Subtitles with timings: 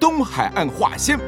[0.00, 1.18] 东海岸话先。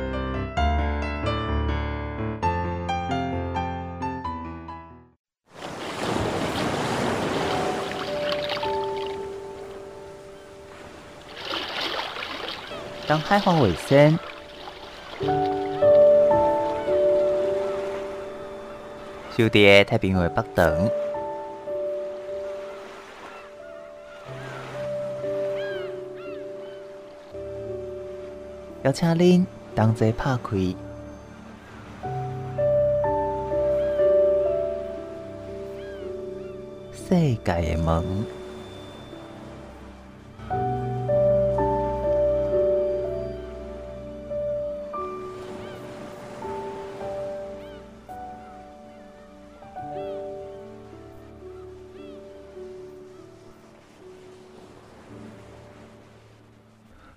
[13.07, 14.19] 东海话为先。
[19.37, 20.91] 小弟太平洋北等，
[28.85, 29.47] 邀请您
[29.77, 30.57] 同齐拍开
[36.93, 38.42] 世界的门。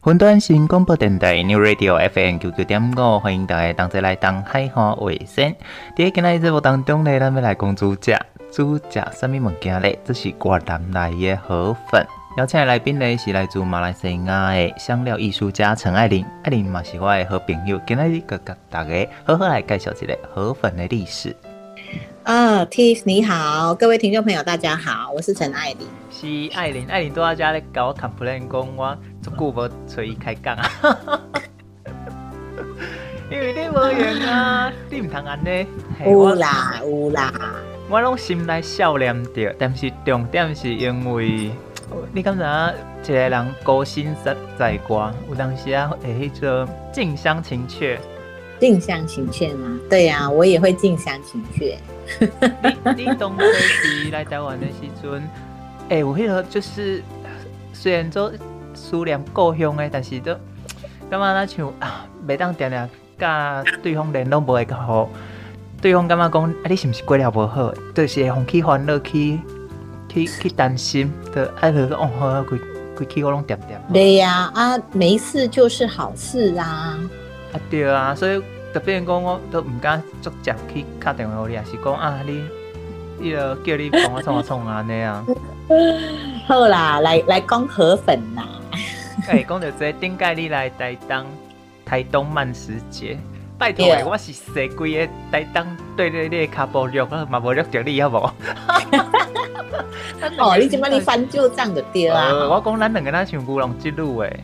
[0.05, 5.55] 云端新广播电台 New Radio FM 九九点五，欢迎大家同齐来东海话卫星。
[5.97, 8.15] 在今日节目当中呢，咱们来讲主角，
[8.51, 9.89] 主角什么物件呢？
[10.05, 12.05] 这是越南来的河粉。
[12.37, 16.23] 邀请的来宾呢，是来自马来西亚的香料艺术家陈爱玲。
[16.43, 21.35] 爱玲嘛是我的好朋友，今日佮大家好好来介绍一下河粉的历史。
[22.25, 25.87] 啊、oh，Tiff 你好，各位听众朋友大家好，我是陈爱玲。
[26.09, 26.25] 是
[26.57, 30.67] 爱玲，爱玲都在家咧搞我 complain 讲我足久无找伊开讲啊，
[33.29, 35.67] 因为你无缘啊， 你唔通安尼。
[36.03, 37.31] 有啦有啦，
[37.91, 41.51] 我拢心内笑念着，但是重点是因为
[42.11, 47.99] 你感觉一个人高薪实在歌，有当时啊会迄种近乡情怯。
[48.59, 49.79] 近乡情怯吗？
[49.89, 51.77] 对呀、啊，我也会近乡情怯。
[52.95, 55.21] 你你当时来台湾的时阵，
[55.89, 57.01] 哎、欸，我迄个就是
[57.73, 58.31] 虽然说
[58.73, 60.33] 思念故乡的，但是都
[61.09, 65.09] 感觉那像啊，每当定定甲对方联络不会较好，
[65.81, 67.73] 对方感觉讲啊，你是不是过了不好？
[67.93, 69.39] 就是会放弃烦恼，去
[70.07, 72.59] 去去担心的，爱着说哦，好，规
[72.95, 73.81] 规去我拢点点。
[73.91, 76.99] 对呀，啊，没事就是好事啊。
[77.55, 78.41] 啊对啊，所以
[78.73, 82.43] 特别讲我都唔敢直接去敲电话给你，也是讲啊，你，
[83.21, 85.25] 伊个叫你帮我创啊创啊那样。
[86.47, 88.45] 好啦，来来讲河粉啦。
[89.29, 91.25] 哎，讲到这，顶届你来台东，
[91.85, 93.17] 台东慢食节，
[93.57, 98.29] 拜托诶，我是谁规个台东对对你卡无录，我嘛无录着你好无？
[100.37, 102.33] 哦，你怎么你翻旧账就对啊？
[102.49, 104.43] 我讲咱两个人像乌龙之路诶。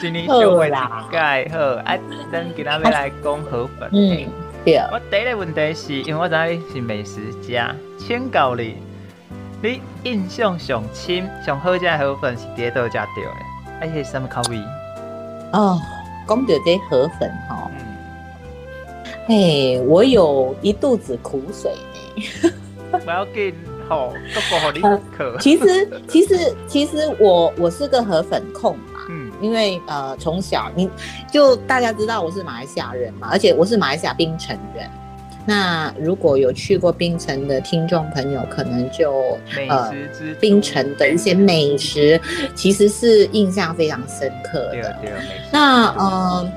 [0.00, 1.98] 今天就会啦，盖好，啊，
[2.32, 3.88] 等今仔要来讲河粉。
[3.92, 4.26] 嗯，
[4.64, 4.76] 对。
[4.92, 8.76] 我第一个问题是，因为我知你是美食家，请教你，
[9.62, 13.06] 你印象上深、上好食的河粉是伫倒食到的？
[13.80, 14.56] 而且什么口味？
[15.52, 15.78] 哦，
[16.28, 17.70] 讲到这河粉哈，
[19.28, 22.50] 哎、嗯欸，我有一肚子苦水呢。
[23.04, 23.54] 不要紧。
[23.90, 25.36] 哦，都不好可。
[25.38, 29.00] 其实，其实，其实我我是个河粉控嘛。
[29.08, 30.88] 嗯，因为呃，从小你
[31.30, 34.88] 就大家知道我是马来西亚人嘛，而且我是马来西亚槟城人。
[35.46, 39.36] 那如果有去过槟城的听众朋友，可能就
[39.68, 39.92] 呃，
[40.38, 42.20] 槟城的一些美食
[42.54, 44.96] 其实是印象非常深刻的。
[45.50, 46.52] 那呃，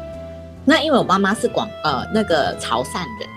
[0.66, 3.28] 那因为我妈妈是广呃那个潮汕人。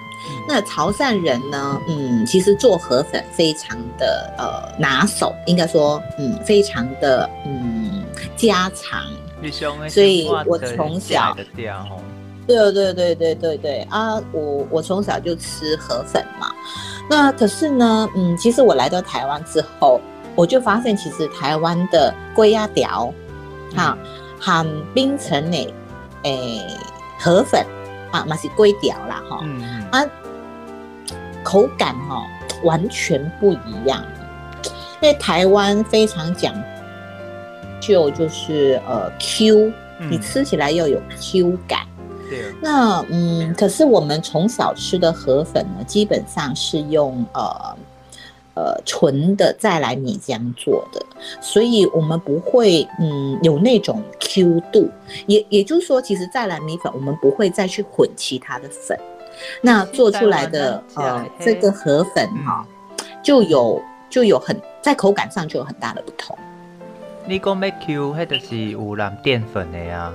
[0.49, 1.81] 那潮汕人呢？
[1.89, 8.05] 嗯，其实做河粉非常的呃拿手，应该说嗯非常的嗯
[8.37, 9.03] 家常。
[9.89, 11.37] 所以我从小
[12.47, 16.51] 对对对对对对啊，我我从小就吃河粉嘛。
[17.09, 20.01] 那可是呢，嗯，其实我来到台湾之后，
[20.35, 23.13] 我就发现其实台湾的龟鸭条，
[23.75, 23.97] 哈，
[24.41, 25.75] 含冰城的
[26.23, 26.67] 诶
[27.19, 27.65] 河粉
[28.17, 30.05] 啊，嘛是龟条啦，哈，嗯啊。
[31.45, 32.27] 口感哈
[32.65, 34.05] 完全不一样，
[35.01, 36.53] 因为台湾非常讲
[37.81, 39.73] 究，就是呃 Q，
[40.11, 41.87] 你吃起来要有 Q 感。
[42.29, 42.53] 对。
[42.61, 47.77] 那嗯，可是我们从小吃的河粉呢，基本上是用呃
[48.57, 51.05] 呃纯的再来米浆做的，
[51.41, 54.91] 所以我们不会嗯有那种 Q 度，
[55.27, 58.99] 也也就是说，其实再来米粉我们不会再去混其他的粉，
[59.61, 62.67] 那做出来的呃这个河粉哈、
[62.99, 66.37] 嗯、就有就有很在口感上就有很大的不同。
[67.27, 70.15] 你讲要 Q，迄就是有蓝淀粉的呀、啊？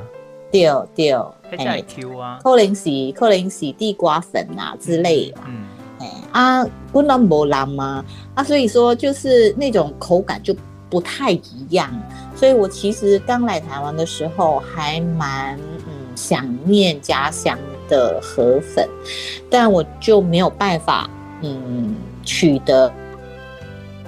[0.51, 1.11] 对对，
[1.57, 5.38] 哎 Q 啊，可能是可能是地瓜粉啊之类的。
[5.45, 5.67] 嗯。
[6.31, 8.03] 啊，不能不蓝吗？
[8.35, 10.55] 啊，所以说就是那种口感就
[10.89, 11.89] 不太一样。
[12.35, 15.57] 所以我其实刚来台湾的时候还蛮
[15.87, 17.57] 嗯想念家乡
[17.87, 18.87] 的河粉，
[19.49, 21.09] 但我就没有办法
[21.41, 22.91] 嗯取得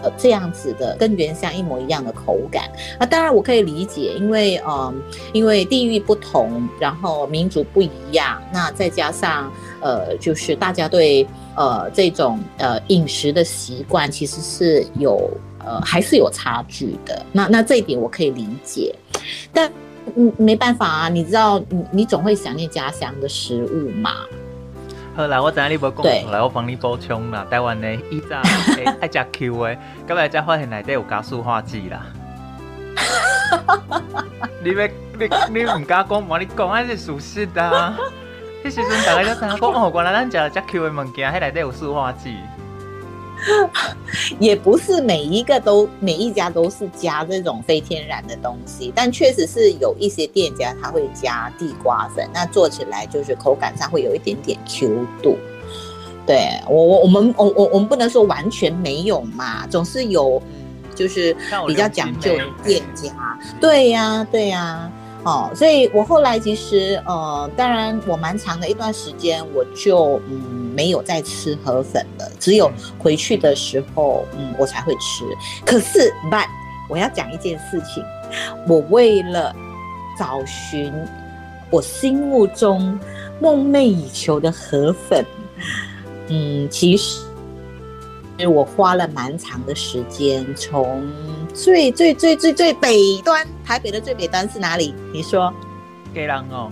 [0.03, 2.69] 呃这样子的跟原乡一模一样的口感。
[2.99, 5.01] 啊，当然我可以理解，因为嗯
[5.31, 9.51] 因为地域不同，然后民族不一样，那再加上
[9.81, 11.27] 呃就是大家对。
[11.55, 15.29] 呃，这种呃饮食的习惯其实是有
[15.63, 17.23] 呃还是有差距的。
[17.31, 18.95] 那那这一点我可以理解，
[19.53, 19.71] 但
[20.15, 24.25] 嗯没办法啊，你知道你你总会想念家乡的食物嘛。
[25.15, 27.45] 好啦，我知影你无讲，来我帮你补充啦。
[27.49, 28.41] 台湾的以前
[28.99, 29.77] 爱吃 Q 的，
[30.07, 32.01] 今日才发现内底有加塑化剂啦。
[34.63, 34.87] 你要
[35.19, 35.29] 你
[35.59, 37.95] 你唔敢讲，无你讲还是属实的啊。
[38.63, 42.37] 迄时阵大家都听讲哦，原来咱食食 Q 的物件，迄内底有塑化剂。
[44.39, 55.37] 也不是每一个都每一家都是加这种非天然的东西，但确实是有一些店家他会加地瓜粉，那做起来就是口感上会有一点点 Q 度。
[56.25, 61.35] 对我我我们我我我们不能说完全没有嘛，总是有嗯，就是
[61.67, 63.11] 比较讲究的店家。
[63.59, 64.91] 对呀对呀。
[65.23, 75.23] 哦，所以我后来其实，呃，当然我蛮长的一段时间，我就嗯没有再吃河粉了，只有回去的时候，嗯，我才会吃。
[75.65, 76.45] 可是，but
[76.89, 78.03] 我要讲一件事情，
[78.67, 79.55] 我为了
[80.19, 80.93] 找寻
[81.69, 82.99] 我心目中
[83.39, 85.25] 梦寐以求的河粉，
[86.27, 87.21] 嗯，其实。
[88.47, 91.07] 我花了蛮长的时间，从
[91.53, 94.93] 最最最最最北端，台北的最北端是哪里？
[95.13, 95.53] 你说？
[96.13, 96.71] 给人哦。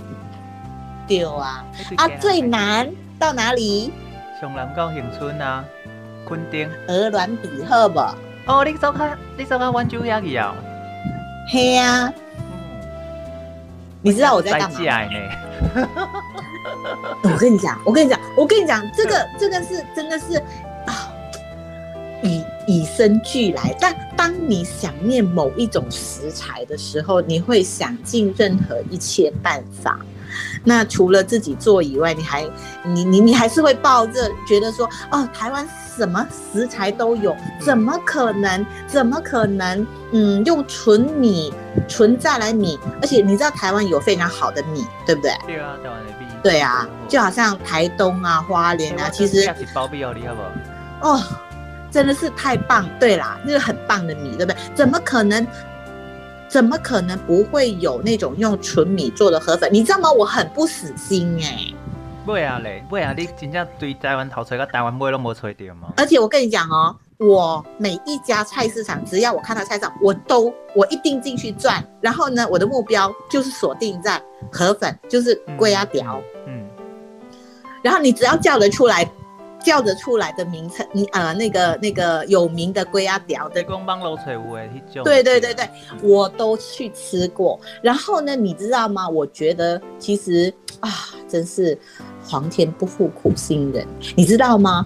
[1.08, 1.66] 对啊。
[1.98, 2.90] 啊，最南
[3.20, 3.92] 到哪里？
[4.40, 5.64] 上南到永春啊，
[6.26, 6.70] 昆丁。
[6.88, 8.00] 鹅銮鼻好不？
[8.48, 10.56] 哦，你走开，你走开，温州遐去啊？
[11.52, 12.12] 嘿啊。
[14.02, 14.80] 你知道我在干嘛？
[17.24, 20.42] 我跟你讲，我跟你讲，我跟你讲，这个这个是真的是。
[22.72, 30.00] 以以生俱来，但当你想念某一种食材的时候，你会想尽任何一切办法。
[30.64, 32.50] 那除了自己做以外，你还
[32.86, 38.66] 你你你还是会抱着觉得说，哦，台湾什么食材都有，怎么可能？
[38.88, 39.86] 怎么可能？
[40.14, 41.54] 嗯，用纯米、
[41.90, 45.34] 纯再来米，而且你知道台湾有非常好的米，对不对？
[45.46, 46.26] 对啊，台湾的米。
[46.42, 49.54] 对啊，就好像台东啊、花莲啊，其实。
[49.74, 50.42] 包庇哦，你好不？
[51.08, 51.22] 哦。
[51.92, 54.56] 真的是太棒，对啦，那个很棒的米，对不对？
[54.74, 55.46] 怎么可能？
[56.48, 59.70] 怎么可能不会有那种用纯米做的河粉？
[59.72, 60.12] 你知道吗？
[60.12, 61.76] 我很不死心哎、欸。
[62.26, 65.94] 会啊嘞，会啊，你真正对台湾头锤跟台湾妹都没吹掉吗？
[65.96, 71.82] 而且我跟你讲哦，我每一家菜市场，只要我看到菜市场，我都我一定进去转。
[72.02, 76.22] 然后呢，我的目标就是锁定在河粉，就是龟啊条。
[76.48, 76.68] 嗯。
[77.82, 79.10] 然后你只要叫得出来。
[79.64, 83.64] 叫得出来的名称，你啊那个那个有名的龟仔条的，
[85.04, 85.70] 对对对对，
[86.02, 87.60] 我都去吃过。
[87.82, 89.08] 然后呢，你知道吗？
[89.08, 90.90] 我觉得其实啊，
[91.28, 91.78] 真是
[92.24, 94.86] 皇天不负苦心人，你知道吗？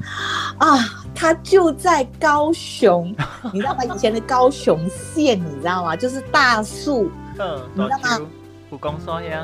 [0.58, 0.78] 啊，
[1.14, 3.16] 他就在高雄，
[3.54, 3.84] 你知道吗？
[3.86, 5.96] 以前的高雄县，你知道吗？
[5.96, 8.28] 就是大树， 嗯，你知道吗？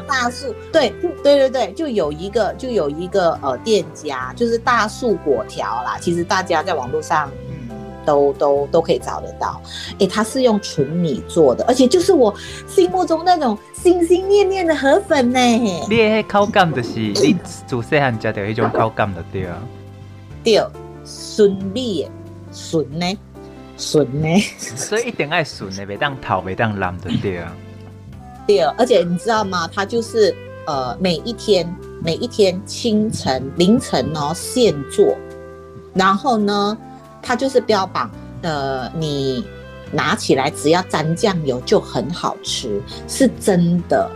[0.07, 5.97] 大树，对对对对，就有一个就有一个呃店家，就是大树果条啦。
[5.99, 7.69] 其实大家在网络上嗯
[8.05, 9.61] 都都都可以找得到。
[9.99, 12.33] 哎，它是用纯米做的，而且就是我
[12.67, 15.39] 心目中那种心心念念的河粉呢。
[15.39, 19.57] 你的口感就是你自细汉吃到一种口感的对啊。
[20.43, 20.55] 对，
[21.35, 22.09] 纯米的
[22.51, 23.19] 纯呢，
[23.77, 27.55] 纯呢，所以一定爱纯的，别当头，别当蓝的对啊。
[28.47, 29.69] 对，而且你知道吗？
[29.73, 35.15] 它就是呃，每一天每一天清晨凌晨哦现做，
[35.93, 36.77] 然后呢，
[37.21, 38.09] 它就是标榜
[38.41, 39.45] 呃，你
[39.91, 44.09] 拿起来只要沾酱油就很好吃，是真的，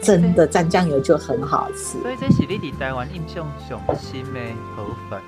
[0.00, 2.00] 真的沾酱油就很好吃。
[2.00, 4.40] 所以这是你在台湾印象上新的
[4.76, 5.20] 河粉。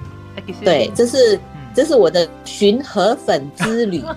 [0.64, 1.40] 对，这是
[1.74, 4.02] 这是我的寻河粉之旅。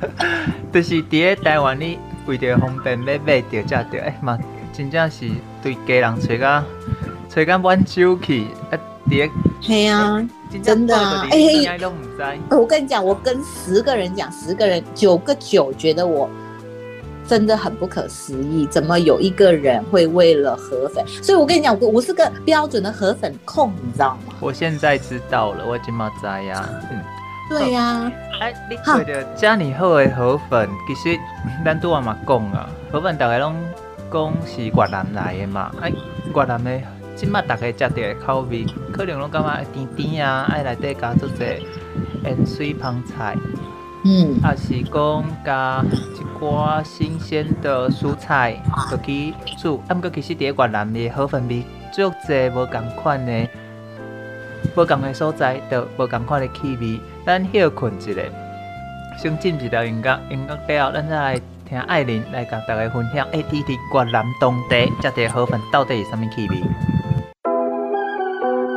[0.72, 4.38] 就是伫咧台湾，你为着方便要买着食着，哎嘛，
[4.72, 5.30] 真正是
[5.62, 6.64] 对家人找个
[7.28, 9.32] 找个满手去，啊，伫个。
[9.62, 10.28] 嘿啊，
[10.62, 11.80] 真的啊，哎、欸，
[12.50, 16.28] 我跟你讲，我跟十个人讲，十个人九个九觉得我
[17.26, 21.04] 真的很不可思议，怎么有一个人会为了河粉？
[21.22, 24.34] 所以我跟你讲，我我是个标准的河粉控，你知道吗？
[24.40, 27.00] 我现在知道了，我已经嘛知呀，嗯。
[27.48, 31.18] 对呀、啊，哎，你觉得这么好的河粉，其实
[31.64, 33.54] 咱都阿嘛讲啊，河粉大家拢
[34.12, 35.92] 讲是越南来的嘛，哎，
[36.34, 36.80] 越南的，
[37.14, 41.60] 今麦大家食到的口味，可能拢感觉甜甜啊，爱内底加做些
[42.24, 43.36] 盐水香菜，
[44.04, 45.84] 嗯，啊是讲加
[46.14, 48.60] 一寡新鲜的蔬菜，
[48.90, 53.48] 落去煮，啊，毋过其实伫越南的河粉味，足侪无共款的，
[54.76, 57.00] 无共的所在，都无共款的气味。
[57.24, 58.20] 咱休困一下，
[59.18, 63.26] 先进一条音乐，音乐了后，咱再来听艾琳来甲大家分享。
[63.32, 66.62] 哎，弟弟，越南当地这个河粉到底是什么气味？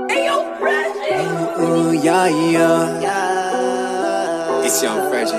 [0.10, 2.04] 哎呦，Reggie！
[2.04, 3.12] 呀呀
[4.64, 5.36] ，It's Young Reggie。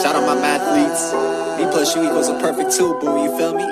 [0.00, 1.12] Shout out my mathletes.
[1.58, 3.24] Me plus you equals a perfect two, boo.
[3.24, 3.64] You feel me?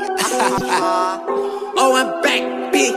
[1.77, 2.97] Oh, I'm back, bitch.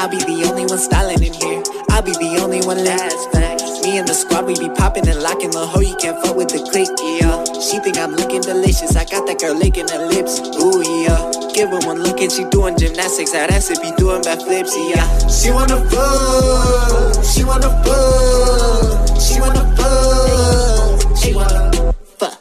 [0.00, 1.62] I'll be the only one styling in here.
[1.90, 3.30] I'll be the only one last.
[3.32, 3.60] Back.
[3.84, 5.84] Me and the squad, we be popping and locking the hoe.
[5.84, 6.88] You can't fuck with the click,
[7.20, 7.44] yeah.
[7.60, 8.96] She think I'm looking delicious.
[8.96, 11.20] I got that girl licking her lips, ooh yeah.
[11.52, 13.32] Give her one look and she doing gymnastics.
[13.32, 15.04] That ass it be doing backflips, yeah.
[15.28, 22.40] She wanna fuck, she wanna fuck, she wanna fuck, she wanna fuck,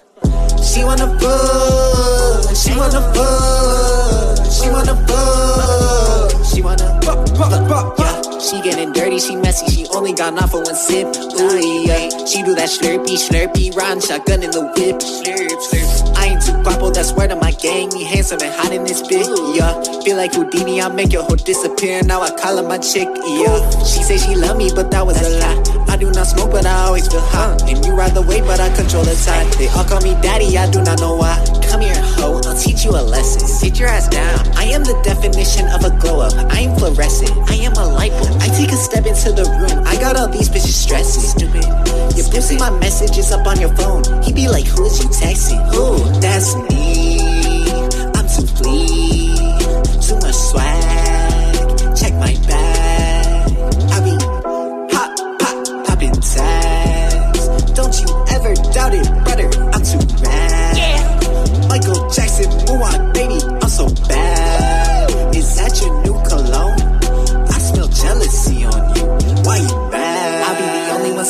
[0.63, 6.08] she wanna fuck, she wanna fuck, she wanna fuck,
[6.60, 8.28] she wanna pop, pop, pop, yeah.
[8.39, 11.08] She getting dirty, she messy, she only got off for one sip.
[11.08, 12.08] Ooh, yeah.
[12.25, 14.96] She do that slurpy, slurpy, riding shotgun in the whip.
[15.03, 16.15] Slurp, slurp.
[16.15, 17.89] I ain't too guapo, that's word of my gang.
[17.89, 19.27] Me handsome and hot in this bitch,
[19.58, 19.75] yeah.
[20.03, 22.01] Feel like Houdini, I make your hoe disappear.
[22.03, 23.84] Now I call her my chick, yeah.
[23.84, 25.86] She say she love me, but that was a lie.
[25.89, 27.63] I do not smoke, but I always feel hot.
[27.69, 29.51] And you ride the wave, but I control the tide.
[29.60, 31.36] They all call me daddy, I do not know why.
[31.67, 33.41] Come here, hoe, I'll teach you a lesson.
[33.48, 34.48] Sit your ass down.
[34.55, 36.34] I am the definition of a glow up.
[36.53, 37.31] I am fluorescent.
[37.50, 38.28] I am a light bulb.
[38.41, 39.83] I take a step into the room.
[39.86, 41.24] I got all these bitches stressing.
[41.24, 41.63] Stupid.
[42.17, 44.03] Your pussy, my messages up on your phone.
[44.24, 45.62] He be like, who is you texting?
[45.74, 45.98] Who?
[46.19, 47.19] That's me.
[48.15, 49.36] I'm too clean.
[50.01, 51.95] Too much swag.
[51.95, 53.51] Check my bag.
[53.91, 54.15] I be
[54.93, 55.09] pop,
[55.39, 57.48] pop, popping tags.
[57.74, 59.07] Don't you ever doubt it,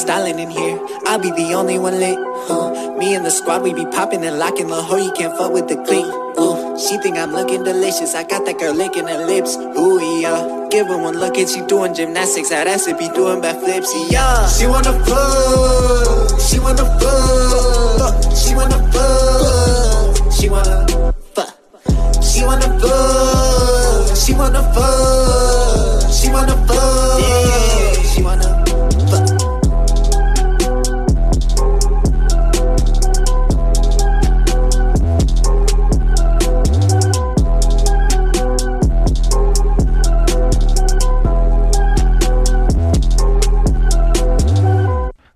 [0.10, 0.80] styling in here.
[1.06, 2.18] I'll be the only one lit.
[2.50, 4.98] Uh, me and the squad, we be popping and locking the hoe.
[4.98, 6.12] You can't fuck with the clique.
[6.36, 8.16] Uh, she think I'm looking delicious.
[8.16, 9.56] I got that girl licking her lips.
[9.56, 10.68] Ooh yeah.
[10.72, 12.50] Give her one look and she doing gymnastics.
[12.50, 13.92] That ass it be doing backflips.
[14.10, 14.48] Yeah.
[14.48, 16.42] She wanna fuck.
[16.42, 18.16] She wanna fuck.
[18.34, 20.34] She wanna fuck.
[20.34, 20.88] She wanna
[21.36, 21.54] fuck.
[22.24, 24.18] She wanna fuck.
[24.18, 26.10] She wanna fuck.
[26.10, 27.22] She wanna fuck.
[27.22, 28.02] Yeah.
[28.10, 28.59] She wanna fuck.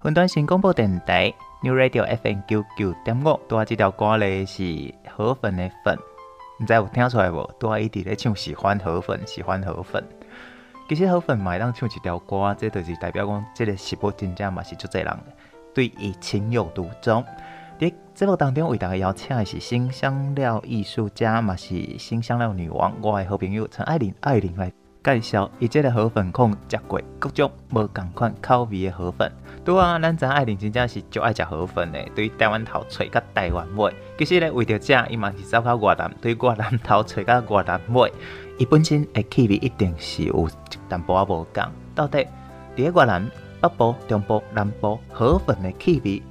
[0.05, 5.97] 云端新广播电台 New Radio FM 九九点五，拄仔这条歌咧是河粉的粉，
[6.59, 7.49] 唔知有听出来无？
[7.57, 10.03] 拄仔一直咧唱喜欢河粉，喜欢河粉。
[10.89, 15.19] 其实河粉嘛会当唱一条歌，这就是代表讲，这个食物真正嘛是足侪人
[15.73, 17.23] 对伊情有独钟。
[17.79, 24.69] 伫节目当中为大家邀请的是新香料艺术家，嘛是新香料女王，我的好朋友陈爱琳，爱琳来
[25.03, 29.29] 介绍伊这个河粉控食过各种无共款口味的河粉。
[29.65, 32.01] 对啊，咱知爱琳真正是就爱食河粉的。
[32.15, 38.11] 对于台湾头吹甲台湾尾，其实咧为着这，伊嘛是走到越南，对越南头吹甲越南尾，
[38.57, 40.49] 伊本身的气味一定是有
[40.87, 41.63] 淡薄仔无共。
[41.93, 42.25] 到底
[42.75, 43.29] 伫个越南
[43.61, 46.21] 北部、中部、南部河粉的气味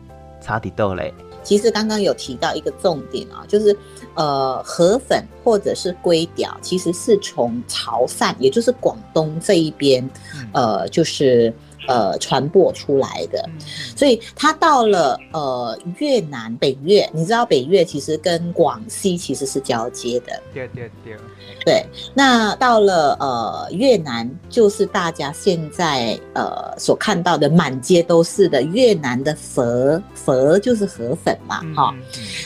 [0.41, 1.13] 差伫倒咧？
[1.43, 3.77] 其实刚刚有提到一个重点啊，就是
[4.15, 10.09] 呃河粉或者是龟屌，其实是从潮汕，也就是广东这一边，
[10.53, 11.53] 呃就是。
[11.89, 13.49] 呃传播出来的。
[13.97, 20.43] 所以它到了呃越南北越，你知道北越其实跟广西其实是交接的。
[20.53, 21.17] 对对对。
[21.65, 31.95] 对，那到了呃越南，就是大家现在呃所看到的满街都是的越南的佛佛就是河粉嘛，哈。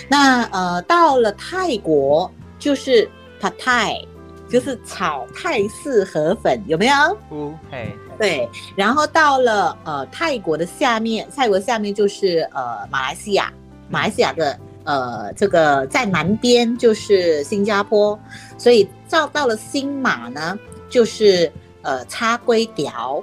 [0.09, 3.09] 那呃到了泰国就是
[3.41, 4.07] Pad Thai，
[4.51, 6.95] 就是炒泰式河粉，有没有？
[7.31, 7.97] 不，嘿。
[8.19, 13.53] 对，然后到了呃泰国的下面，泰国下面就是呃马来西亚，
[13.89, 14.59] 马来西亚的。
[14.89, 18.17] 呃，这个在南边就是新加坡，
[18.57, 20.57] 所以照到了新马呢，
[20.89, 21.51] 就是
[21.83, 23.21] 呃叉龟条。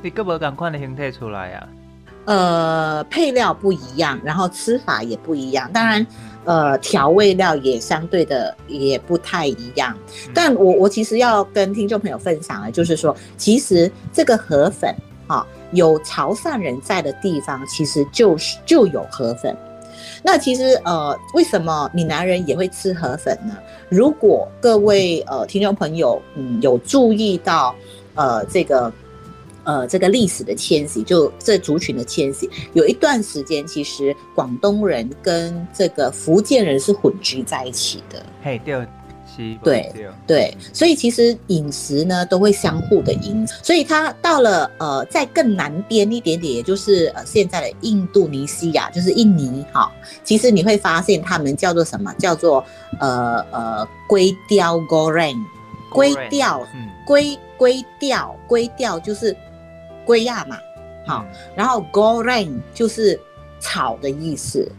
[0.00, 1.68] 你各不赶快的形态出来呀、啊？
[2.24, 6.06] 呃，配料不一样，然后吃法也不一样，当然，
[6.44, 9.96] 呃，调味料也相对的也不太一样。
[10.32, 14.94] 但我我其实要跟听众朋友分享的，就是说，其实这个河粉
[15.26, 19.56] 啊、哦，有潮汕人在的地方，其实就是就有河粉。
[20.22, 23.56] 那其实呃，为什么闽南人也会吃河粉呢？
[23.88, 27.74] 如果各位呃听众朋友嗯有注意到
[28.14, 28.92] 呃这个
[29.64, 38.24] 呃这个历史的迁徙，就这族群的迁徙，有一段时间其实广东人跟这个福建人是混居在一起的。
[38.42, 38.86] 嘿，对。
[39.64, 39.92] 对
[40.28, 49.90] 对，所以其实饮食呢都会相互的影响，所以它到了呃在更南边一点点，也就是呃现在的印度尼西亚，就是印尼哈，
[50.22, 52.14] 其实你会发现他们叫做什么？
[52.16, 52.64] 叫做
[53.00, 55.34] 呃呃龟雕 goreng，
[55.90, 56.64] 龟雕，
[57.04, 59.36] 龟龟雕，龟雕就是
[60.04, 60.58] 龟亚嘛，
[61.06, 61.24] 好，
[61.56, 63.18] 然后 goreng 就是
[63.58, 64.70] 草的意思，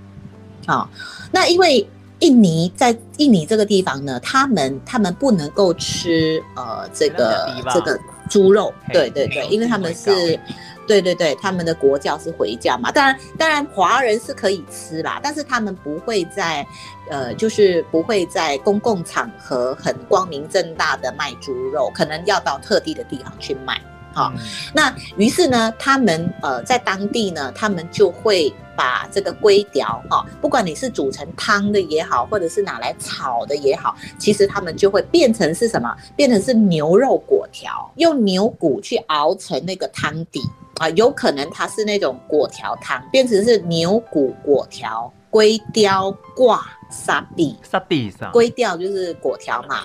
[0.65, 0.89] 好，
[1.31, 1.87] 那因为。
[2.19, 10.39] 印尼在印尼这个地方呢，他们他们不能够吃呃这个这个猪肉，对对对，因为他们是，
[10.87, 12.89] 对对对，他们的国教是回教嘛。
[12.89, 16.65] 当然当然华人是可以吃啦，但是他们不会在
[17.11, 23.79] 呃就是不会在公共场合很光明正大的卖猪肉，可能要到特地的地方去卖。
[24.15, 24.33] 好，
[24.73, 28.51] 那于是呢，他们呃在当地呢，他们就会。
[28.77, 35.95] 把这个龟条哈，不管你是煮成汤的也好，或者是拿来炒的也好，其实他们就会变成是什么？
[36.13, 40.41] 变成是牛肉果条，用牛骨去熬成那个汤底
[40.75, 47.55] 啊，有可能它是那种果条汤，变成是牛骨果条，龟雕挂沙比。
[47.63, 49.83] 沙比上，龟雕就是果条嘛，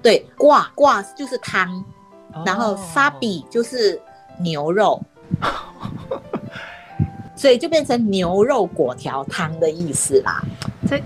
[0.00, 1.84] 对，挂挂就是汤，
[2.44, 4.00] 然后沙比就是
[4.38, 5.00] 牛肉。
[7.34, 10.40] 所以就变成牛肉果条汤的意思啦。
[10.86, 10.96] 这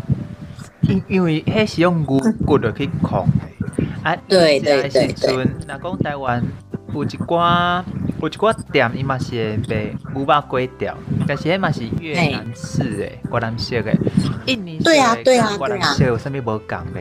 [0.82, 3.26] 因因为迄是用牛骨的去控
[4.02, 4.14] 啊。
[4.28, 5.48] 对对对对。
[5.66, 6.42] 那讲台湾
[6.92, 7.82] 有一寡
[8.20, 10.94] 有一寡店，伊嘛是会卖牛肉粿条，
[11.26, 13.98] 但是迄嘛是越南式诶、越南式诶。
[14.46, 15.96] 印尼对啊对啊对啊。
[16.00, 17.00] 有啥物无共的？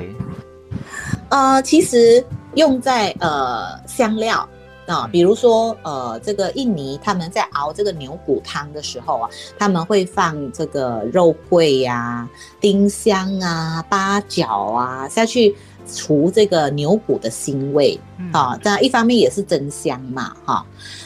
[1.29, 4.47] 呃，其实用在呃香料。
[4.88, 9.27] 啊，比如说，呃，这个印尼他们在熬这个牛骨汤的时候啊，
[9.58, 12.29] 他们会放这个肉桂呀、啊、
[12.62, 15.55] 丁香啊、八角啊下去
[15.91, 17.99] 除这个牛骨的腥味
[18.31, 18.55] 啊。
[18.62, 20.63] 这样一方面也是增香嘛，哈。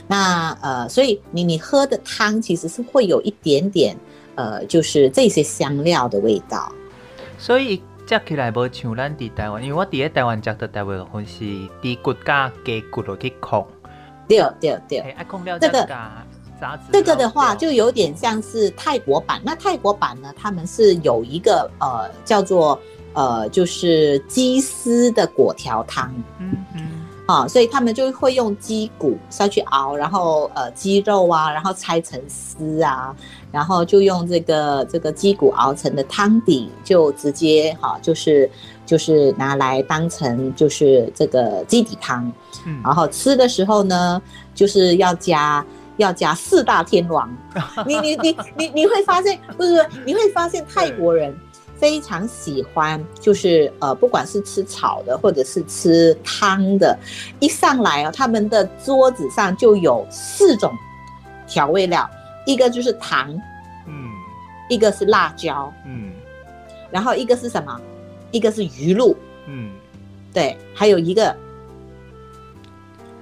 [0.08, 3.95] 那呃，所以你你喝的汤其实是会有一点点
[4.36, 6.69] 呃，就是这些香料的味道。
[7.38, 11.45] 所以吃起来不像咱伫台湾，因为我伫咧台湾食的大部分是
[11.80, 13.63] 猪骨加鸡骨落去控。
[14.28, 15.15] 对对对，
[15.60, 15.88] 这个
[16.91, 19.39] 这个的话就有点像是泰国版。
[19.43, 22.80] 那泰国版呢，他们是有一个呃叫做
[23.13, 33.15] 呃就是鸡丝的果条汤，嗯嗯，啊，所以他们就会用鸡骨下去熬，然后呃鸡肉啊，然后拆成丝啊，
[33.51, 38.49] 然后就用这个这个鸡骨熬成的汤底，就直接哈、啊、就是。
[38.89, 42.25] 就是拿来当成就是这个鸡底汤，
[42.65, 44.19] 嗯，然后吃的时候呢，
[44.55, 45.63] 就是要加
[45.97, 47.31] 要加四大天王。
[47.85, 51.31] 你你你你你会发现，不是你会发现泰国人
[51.75, 56.97] 非常喜欢，就是呃，不管是吃炒的或者是吃汤的，
[57.39, 60.73] 一上来啊，他们的桌子上就有四种
[61.47, 62.09] 调味料，
[62.49, 63.29] 一个就是糖，
[63.85, 64.09] 嗯，
[64.69, 66.12] 一个是辣椒，嗯，
[66.89, 67.79] 然后一个是什么？
[68.31, 69.69] 一个是鱼露，嗯，
[70.33, 71.35] 对，还有一个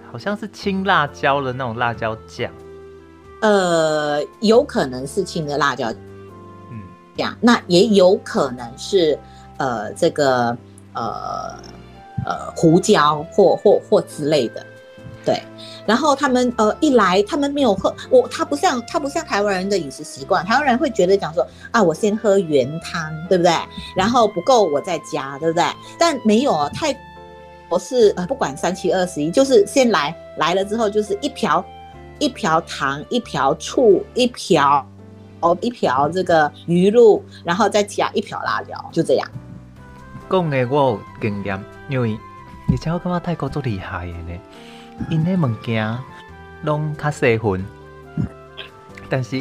[0.10, 2.50] 好像是青辣椒的那种辣椒酱，
[3.42, 5.92] 呃，有可能是青的辣椒，
[6.72, 6.82] 嗯，
[7.18, 9.20] 这样，那也有可能是
[9.58, 10.58] 呃这个
[10.94, 11.54] 呃
[12.26, 14.66] 呃胡椒或或或之类的，
[15.28, 15.44] 对，
[15.86, 23.52] 然后他们呃一来，他们没有喝我，他不像他不像台湾人的饮食习惯，台湾人会觉得讲说啊，我先喝原汤，对不对？
[23.94, 25.66] 然后不够我再加，对不对？
[26.00, 26.98] 但没有啊，泰
[27.68, 31.62] 国是呃不管三七二十一，就是先来来了之后就是一瓢
[32.20, 34.88] 一瓢糖，一瓢醋，一瓢
[35.42, 39.28] 哦一瓢这个鱼露，然后再加一瓢辣椒，就这样。
[40.30, 42.18] 讲的我有经验，因为
[42.72, 44.40] 而且我感觉泰国最厉害的呢。
[45.10, 45.98] 因迄物件
[46.64, 47.66] 拢较细份，
[49.10, 49.40] 但是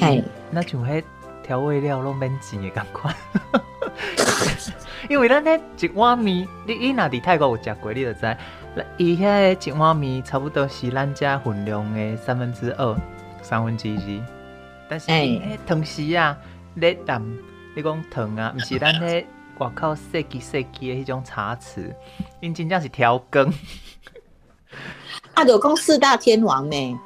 [0.51, 1.03] 那像迄
[1.42, 3.11] 调味料拢免钱的感觉。
[5.09, 8.37] 因为咱迄一碗面，你伊若伫泰国有食过，你就知，
[8.97, 12.97] 伊遐一碗面差不多是咱遮分量的三分之二、
[13.42, 14.21] 三分之一。
[14.88, 16.37] 但是迄汤匙啊、
[16.75, 17.23] 咧淡，
[17.75, 19.25] 你讲糖啊，毋是咱迄
[19.59, 21.95] 外口细支细支的迄种茶匙，
[22.40, 23.53] 因真正是调羹。
[25.37, 26.99] 阿斗公四大天王呢？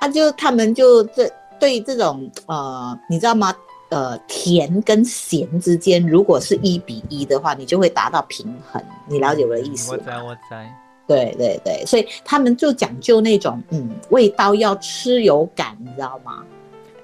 [0.00, 3.54] 他、啊、就他们就这对这种呃，你知道吗？
[3.90, 8.82] 呃，甜跟咸之间，如果是一比一的话，你就会达到平衡。
[9.06, 9.98] 你了解我的意思吗？
[10.00, 10.74] 我在，我在。
[11.06, 16.42] 对对对，所以他们就讲究那种嗯，味道要吃有感，你知道吗？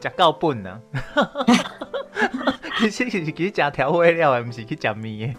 [0.00, 0.80] 吃够本 呢？
[2.78, 5.34] 其实是去加调味料的，不是去加面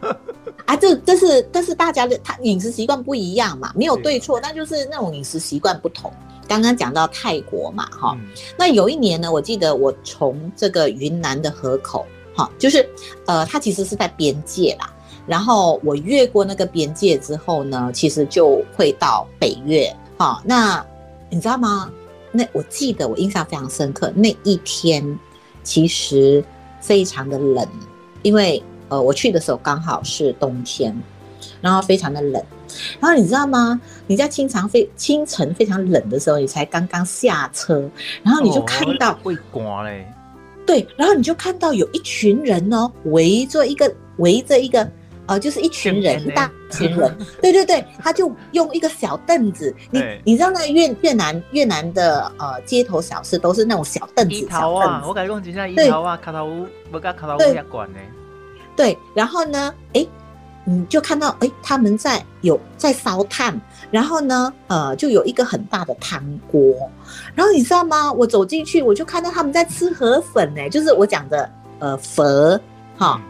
[0.00, 0.16] 的。
[0.64, 6.12] 啊，这这是这是大家的他饮食习惯不一样嘛，没有对错，那就是那种饮食习惯不同。
[6.48, 12.88] 刚刚讲到泰国嘛，哈、嗯，那有一年呢，我记得我从这个云南的河口，哈，就是
[13.26, 14.92] 呃，它其实是在边界啦。
[15.26, 20.42] 然后我越过那个边界之后呢，其实就会到北越，哈。
[20.44, 20.84] 那
[21.30, 21.90] 你知道吗？
[22.30, 25.18] 那我记得我印象非常深刻，那一天
[25.62, 26.44] 其实
[26.80, 27.66] 非常的冷，
[28.22, 28.62] 因为。
[28.92, 30.94] 呃，我去的时候刚好是冬天，
[31.62, 32.44] 然后非常的冷，
[33.00, 33.80] 然后你知道吗？
[34.06, 37.88] 你在清晨非清晨非常冷的时候，你才刚刚下车，
[38.22, 40.06] 然后你就看到会刮嘞，
[40.66, 44.86] 对，然后你就看到有一群人哦，围着一个围着一个
[45.24, 57.98] 呃，就是一群人，一大群人， 对对对，他就用一个小凳子，你你知道那越越南越南的呃街头小吃都是那种小凳子，小凳子，我感觉讲真正一头啊，卡头屋不甲卡头屋遐管呢。
[58.74, 60.06] 对，然后呢，哎，
[60.64, 66.60] 你就看到，哎，他们在有在烧炭，然后呢，呃，就有一个很大的汤锅，
[67.34, 68.12] 然后你知道吗？
[68.12, 72.58] 我走进去，我就看到他们在吃河粉，呢，就是我讲的，呃，佛，
[72.96, 73.20] 哈，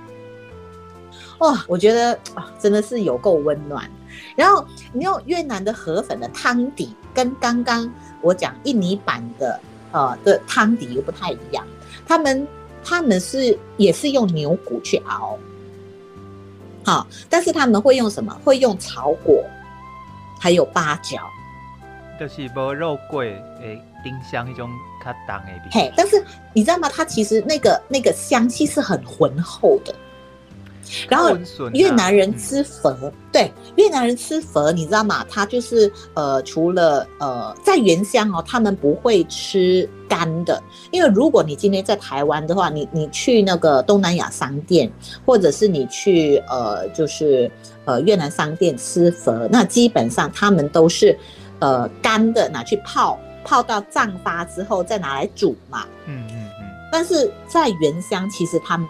[1.39, 3.91] 哇，我觉得啊，真的是有够温暖。
[4.37, 9.59] 然后你用越南的河粉的汤底，跟刚刚我讲印尼版的，
[9.91, 11.67] 呃，的汤底又不太一样，
[12.07, 12.47] 他们。
[12.85, 15.38] 他们是也是用牛骨去熬，
[16.85, 18.37] 好，但是他们会用什么？
[18.45, 19.45] 会用草果，
[20.40, 21.18] 还有八角，
[22.18, 24.68] 就是无肉桂诶，丁香一种
[25.05, 25.71] 较重的。
[25.71, 26.88] 嘿，但是你知道吗？
[26.92, 29.95] 它其实那个那个香气是很浑厚的。
[31.09, 31.37] 然后
[31.73, 35.25] 越南人吃佛，嗯、对越南人吃佛，你知道吗？
[35.31, 44.90] 他就是呃，除了呃，在原乡哦，他们不会吃干的，因为如果你今天在台湾的话，你你去那个东南亚商店，
[45.25, 47.51] 或者是你去呃，就是
[47.85, 51.16] 呃越南商店吃佛，那基本上他们都是
[51.61, 55.85] 呃干的，拿去泡，泡到胀发之后再拿来煮嘛。
[56.07, 56.68] 嗯嗯嗯。
[56.90, 58.87] 但是在原乡，其实他们。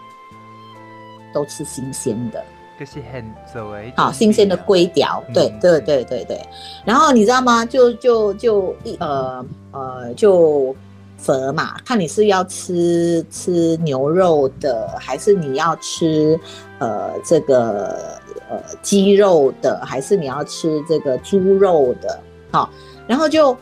[1.33, 2.43] 都吃新鲜的，
[2.79, 6.41] 就是很所谓好新鲜的龟条，对对对对对。
[6.85, 7.65] 然后你知道吗？
[7.65, 10.75] 就就就一呃呃就
[11.17, 16.39] 佛嘛，看你是要吃吃牛肉的，还是你要吃
[16.79, 18.19] 呃这个
[18.49, 22.19] 呃鸡肉的，还是你要吃这个猪肉的？
[22.51, 22.69] 好，
[23.07, 23.55] 然后就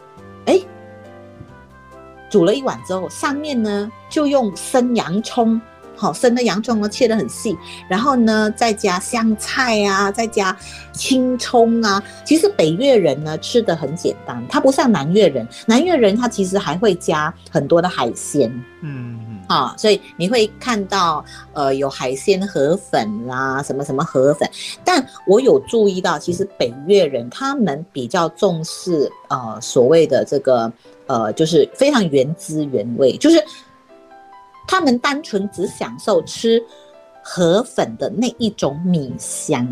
[0.46, 0.60] 哎
[2.30, 5.62] 煮了一碗之后，上面呢就用生洋葱。
[6.02, 7.56] 好生的洋葱呢，切得很细，
[7.88, 10.58] 然后呢，再加香菜啊，再加
[10.92, 12.02] 青葱啊。
[12.26, 18.52] 其实北越人呢吃的很简单，他不像南越人，南越人他其实还会加很多的海鲜。
[18.82, 24.50] 嗯嗯，啊，所以你会看到呃有海鲜河粉啦，什么什么河粉。
[24.84, 30.74] 但我有注意到，其实北越人他们比较重视呃所谓的这个
[31.06, 33.38] 呃，就是非常原汁原味，就是。
[34.72, 36.64] 他们单纯只享受吃
[37.22, 39.68] 河粉的那一种米香，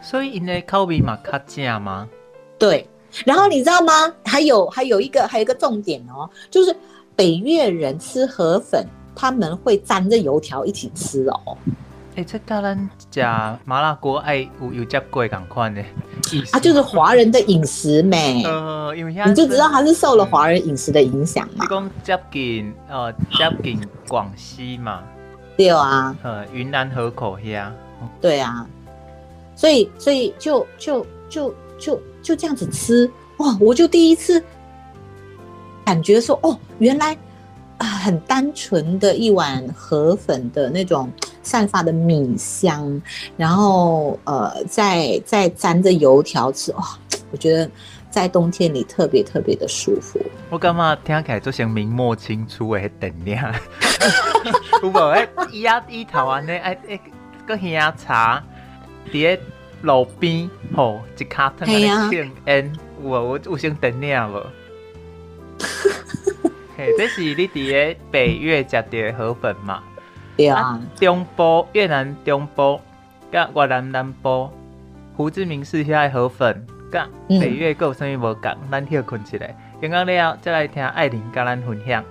[0.00, 2.08] 所以因为口味嘛较正吗？
[2.56, 2.88] 对。
[3.24, 4.14] 然后你知道吗？
[4.24, 6.74] 还有还有一个还有一个重点哦，就是
[7.16, 11.58] 北越人吃河粉，他们会沾着油条一起吃哦。
[12.16, 15.82] 哎，这跟咱食麻辣锅爱有有接过同款的。
[16.50, 18.42] 啊，就是华人的饮食美？
[18.42, 21.64] 呃，因为你就知道他是受了华人饮食的影响嘛。
[21.64, 25.02] 你讲接近呃接近广西嘛？
[25.58, 26.16] 对啊。
[26.22, 27.70] 呃，云南河口遐。
[28.18, 28.66] 对啊。
[29.54, 33.56] 所以所以就就就就就这样子吃哇！
[33.60, 34.42] 我就第一次
[35.84, 37.18] 感觉说哦，原来啊
[38.06, 41.10] 很单纯的一碗河粉的那种
[41.42, 43.02] 散发的米香，
[43.36, 46.84] 然后呃再再沾着油条吃哇！
[47.32, 47.68] 我觉得
[48.08, 50.20] 在冬天里特别特别的舒服。
[50.50, 53.52] 我感觉听起来就像明末清初的等量，
[54.84, 54.98] 有无？
[55.10, 57.00] 哎，伊啊伊头安尼哎哎
[57.44, 58.40] 个香茶。
[59.10, 59.36] 伫
[59.82, 64.46] 路边吼，一卡汤来庆恩，有我有先等你啊无？
[66.76, 69.82] 嘿，这是你伫个北越食的河粉嘛？
[70.36, 70.78] 对啊。
[70.96, 72.78] 中部越南中部，
[73.32, 74.50] 甲越南南部，
[75.16, 78.54] 胡志明市遐的河粉，甲北越佫有啥物无共？
[78.70, 82.04] 咱歇困起来，刚刚了，再来听艾琳甲咱分享。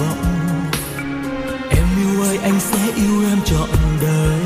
[0.00, 0.22] vọng.
[1.70, 3.68] Em yêu ơi, anh sẽ yêu em trọn
[4.02, 4.40] đời.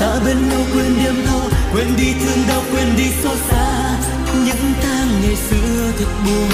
[0.00, 1.40] Ta bên nhau quên đêm thâu,
[1.72, 3.98] quên đi thương đau, quên đi xót xa.
[4.44, 6.50] Những tháng ngày xưa thật buồn,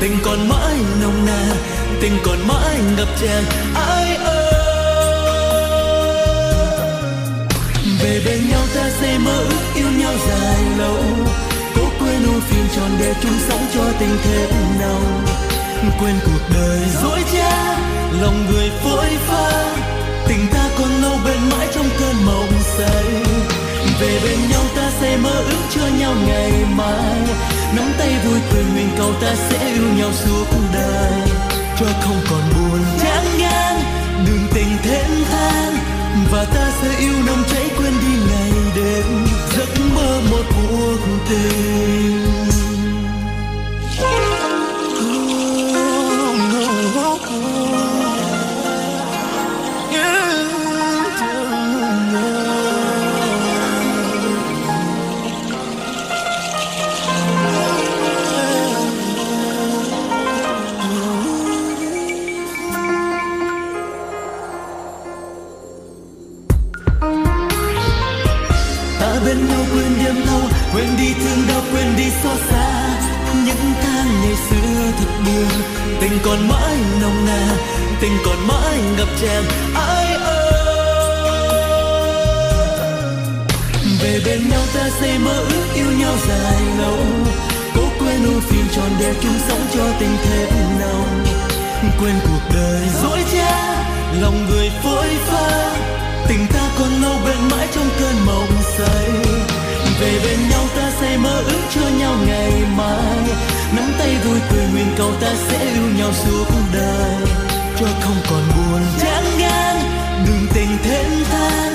[0.00, 1.56] tình còn mãi nồng nàn,
[2.00, 3.44] tình còn mãi ngập tràn.
[3.74, 4.44] Ai ơi?
[8.02, 11.04] Về bên nhau ta sẽ mơ ước yêu nhau dài lâu.
[11.76, 15.24] Cố quên ưu phiền tròn để chung sống cho tình thêm nồng
[16.00, 16.80] quên cuộc đời.
[17.02, 17.78] Dối trá,
[18.20, 19.74] lòng người phôi pha.
[20.28, 23.04] Tình ta còn lâu bền mãi trong cơn mộng say.
[24.00, 27.16] Về bên nhau ta sẽ mơ ước cho nhau ngày mai.
[27.76, 31.12] Nắm tay vui cười nguyện cầu ta sẽ yêu nhau suốt đời.
[31.78, 33.80] Cho không còn buồn chán ngang
[34.26, 35.74] đường tình thêm than
[36.32, 39.26] và ta sẽ yêu nồng cháy quên đi ngày đêm.
[39.56, 42.47] Giấc mơ một cuộc tình.
[70.78, 72.98] quên đi thương đau quên đi xót xa.
[73.46, 75.67] Những tháng ngày xưa thật buồn
[76.24, 77.56] còn mãi nồng nàn,
[78.00, 79.44] tình còn mãi ngập tràn.
[79.74, 80.44] Ai ơi?
[84.02, 86.98] Về bên nhau ta xây mơ ước yêu nhau dài lâu.
[87.74, 90.48] Cố quên u phim tròn để chung sống cho tình thêm
[90.80, 91.24] nồng.
[92.00, 93.57] Quên cuộc đời dối trá.
[105.28, 107.16] ta sẽ yêu nhau suốt đời.
[107.78, 109.80] Cho không còn buồn, chán ngang
[110.26, 111.72] đừng tình thêm than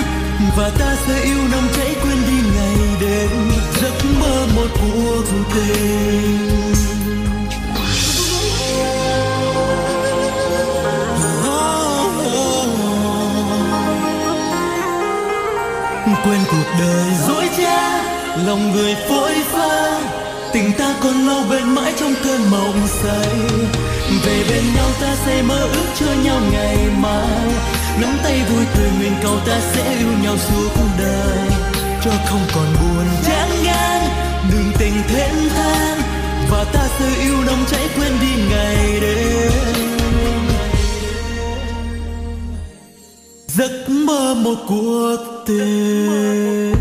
[0.58, 3.52] và ta sẽ yêu nồng cháy quên đi ngày đêm.
[3.82, 6.54] Giấc mơ một cuộc tình.
[16.26, 18.04] Quên cuộc đời dối trá,
[18.46, 20.03] lòng người phôi phai
[20.54, 23.36] tình ta còn lâu bên mãi trong cơn mộng say.
[24.26, 27.54] Về bên nhau ta sẽ mơ ước cho nhau ngày mai.
[28.02, 31.38] Nắm tay vui tươi nguyện cầu ta sẽ yêu nhau suốt đời.
[32.04, 34.02] Cho không còn buồn chán ngán,
[34.52, 35.98] đường tình thênh thang.
[36.52, 39.52] Và ta sẽ yêu nồng cháy quên đi ngày đêm.
[43.48, 46.73] Giấc mơ một cuộc tình.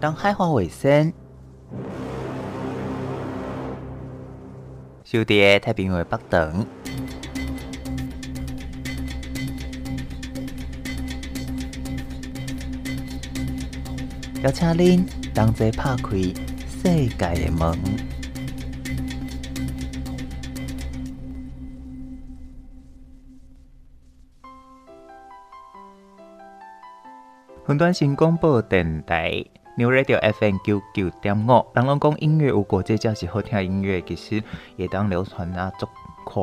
[0.00, 1.12] 当海花为生，
[5.04, 6.66] 小弟太平洋北等，
[14.42, 17.78] 邀请您同齐拍开世界的门。
[27.68, 29.44] 云端新广播电台。
[29.80, 34.44] New Radio FM 九九点五，人拢讲音乐有国界，才是好听音乐，其实
[34.76, 35.88] 也当流传啊足
[36.22, 36.42] 快。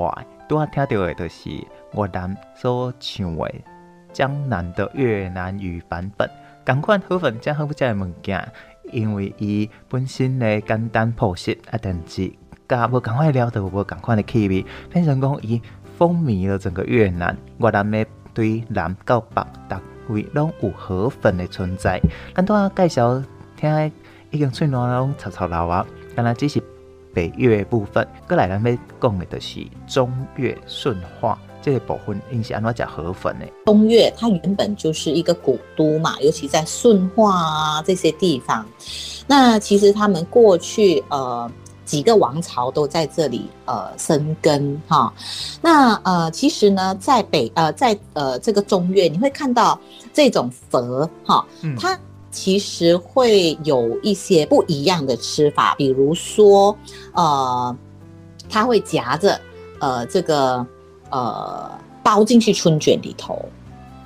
[0.50, 3.43] 拄啊听到的，就是越南所唱的
[4.12, 6.28] 《江南的越南语版本》，
[6.65, 8.52] 同款好分正好不正的物件，
[8.91, 12.34] 因为伊本身的简单朴实啊，但是
[12.67, 15.62] 甲无同款了得无同款的气味，变成讲伊
[15.95, 17.38] 风靡了整个越南。
[17.60, 19.76] 越南的对南到北，逐
[20.10, 22.02] 位拢有河粉的存在。
[22.36, 23.22] 咱拄啊介绍
[23.56, 23.91] 听
[24.32, 26.62] 已经喙暖拢吵吵闹啊，当然这是
[27.13, 28.08] 北越的部分。
[28.28, 33.46] 过来咱要讲的就是中越顺化这个部分，因是安怎食河粉的？
[33.65, 38.65] 中越它原本就是一个古都嘛，尤其在顺化啊这些地方。
[39.28, 41.50] 那其实他们过去呃。
[41.88, 45.12] 几个王朝都在这里呃生根哈，
[45.62, 49.80] 那呃其实呢，在北呃在呃这个中越，你会看到
[50.13, 51.45] 这种佛哈，
[51.80, 51.97] 它
[52.30, 56.78] 其实会有一些不一样的吃法，比如说
[57.13, 57.73] 呃，
[58.50, 59.39] 它会夹着
[59.80, 60.67] 呃这个
[61.10, 61.71] 呃
[62.04, 63.39] 包进去春卷里头，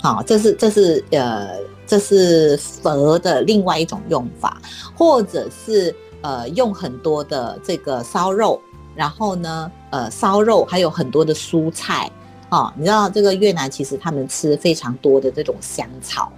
[0.04, 4.62] 好，这是这是呃这是佛的另外一种用法，
[4.96, 5.94] 或者是。
[6.22, 8.62] 呃，用很多的这个烧肉，
[8.96, 12.12] 然后呢，呃，烧肉还有很多的蔬菜
[12.50, 12.74] 啊、哦。
[12.78, 16.32] 你知道这个越南其实他们吃非常多的这种香草，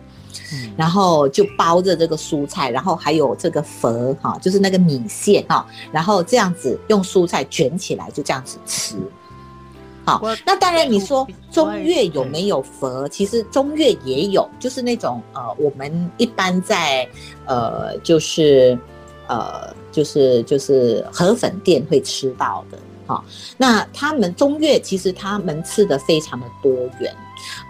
[0.54, 8.96] 嗯，然后就包着这个蔬菜，然后还有这个粉哈，就是那个米线哈、哦，然后这样子用蔬菜卷起来，就这样子吃。
[10.06, 13.08] 好，那当然你说中越有没有佛？
[13.10, 17.06] 其实中越也有，就是那种呃，我们一般在
[17.46, 18.80] 呃，就是。
[19.34, 23.24] 呃，就是就是河粉店会吃到的，哈、
[23.58, 27.12] 那他们中越其实他们吃的非常的多元，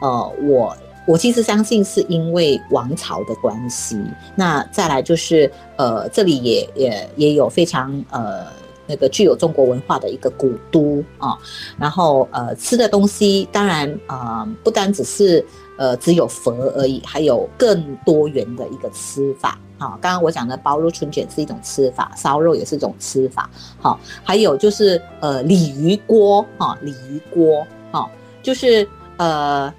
[0.02, 0.76] 呃，我
[1.08, 3.98] 我其实相信是因为王朝的关系。
[4.36, 8.46] 那再来就是呃，这里也也也有非常呃
[8.86, 11.38] 那个具有中国文化的一个古都啊、
[11.80, 15.46] 然后呃，吃的东西当然、呃，不单只是
[15.78, 19.58] 呃只有佛而已，还有更多元的一个吃法。
[19.80, 23.50] 好，刚刚我讲的包肉春卷是一种吃法，烧肉也是一种吃法。
[23.82, 28.10] 好，还有就是呃鲤鱼锅，哈，鲤鱼锅，哈，
[28.42, 29.74] 就是呃，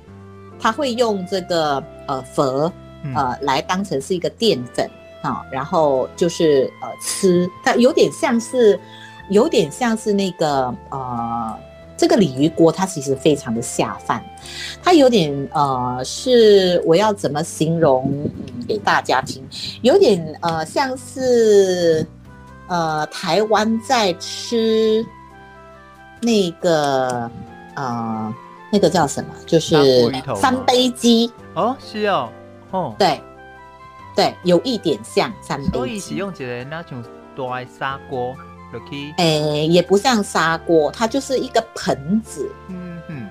[0.58, 2.70] 他会用这个呃佛
[3.14, 4.90] 呃来当成是一个淀粉
[5.22, 8.78] 啊，然后就是呃吃，它有点像是，
[9.30, 11.56] 有点像是那个呃。
[11.96, 14.24] 这个鲤鱼锅它其实非常的下饭，
[14.82, 19.42] 它有点呃，是我要怎么形容，嗯，给大家听？
[19.82, 22.04] 有点呃像是
[22.66, 25.06] 呃台湾在吃
[26.20, 27.30] 那个
[27.76, 28.34] 呃
[28.72, 29.30] 那个叫什么？
[29.46, 32.28] 就是三杯鸡哦，是哦，
[32.72, 33.20] 哦，对
[34.16, 35.72] 对，有一点像三杯鸡。
[35.72, 37.00] 所以使用起来那种
[37.36, 38.34] 大砂锅。
[39.18, 42.50] 哎、欸，也不像砂锅，它就是一个盆子。
[42.68, 43.28] 嗯嗯，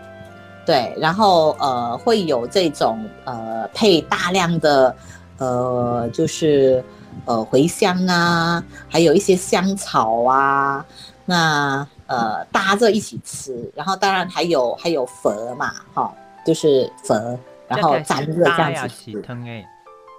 [0.65, 4.95] 对，然后呃会有这种呃配大量的
[5.37, 6.83] 呃就是
[7.25, 10.85] 呃茴香啊，还有一些香草啊，
[11.25, 16.11] 那呃搭着一起吃，然后当然还有还有佛嘛，哈、哦，
[16.45, 17.37] 就是佛，
[17.67, 19.21] 然后沾着这样子吃。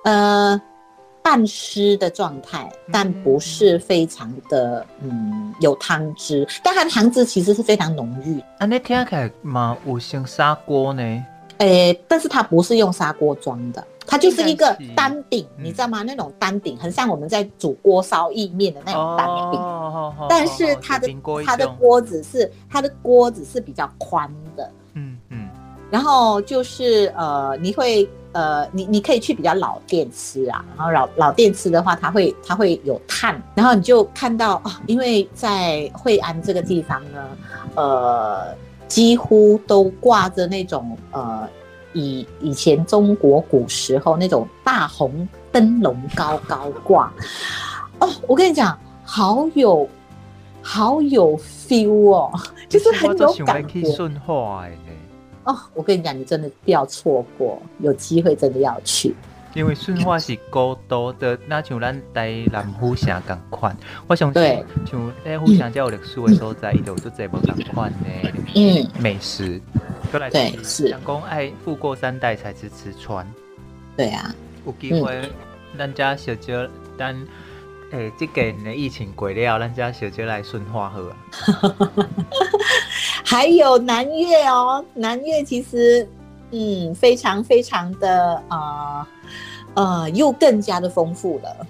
[0.05, 0.61] 呃。
[1.25, 8.39] 半湿的状态，但不是非常的嗯有汤汁，但它的汤汁其实是非常浓郁。
[8.59, 11.03] 啊，那听起来嘛，五星砂锅呢？
[11.59, 16.03] 诶、欸，但是它不是用砂锅装的，它就是一个单顶，你知道吗？
[16.03, 21.09] 那种单顶很像我们在煮锅烧意面的那种单顶，但是它的
[21.47, 24.71] 它的锅子是它的锅子是比较宽的，
[25.95, 37.29] 然后就是呃，你会呃，你你可以去比较老店吃啊，然后老老店吃的话，它会它会有炭，然后你就看到啊，因为在惠安这个地方呢，
[37.77, 38.57] 呃，
[38.89, 41.49] 几乎都挂着那种呃。
[41.97, 47.13] 以以前中国古时候那种大红灯笼高高挂，
[48.01, 49.89] 哦，我跟你讲，好有
[50.61, 52.33] 好有 feel 哦，
[52.69, 53.81] 就是很有感觉。
[55.45, 59.15] 哦，我跟你讲，你真的不要错过，有机会真的要去。
[59.55, 63.77] 因为顺化是古都的，那像咱台南府城咁款，
[64.09, 64.43] 我相信
[64.85, 69.61] 像诶府城较有历史的所在，伊就做这么咁款的嗯美食。
[70.11, 70.89] 对，是。
[70.89, 73.25] 想讲爱富过三代才知吃穿。
[73.97, 74.35] 对啊，
[74.67, 75.31] 有机会，
[75.79, 76.69] 咱家小姐，
[76.99, 77.27] 等
[77.93, 81.17] 诶，这个年的疫情过了，咱家小姐来顺化好啊。
[83.35, 86.09] 还有南越哦，南越其实
[86.53, 89.05] 嗯，非常非常的啊
[89.75, 91.67] 呃，呃，又更加的丰富了。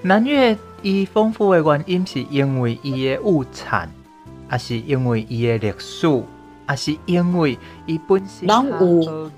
[0.00, 3.90] 南越伊丰富的原因是因为伊的物产，
[4.46, 6.06] 还是因为伊的历史？
[6.66, 9.28] 啊，是因为伊本身拢有，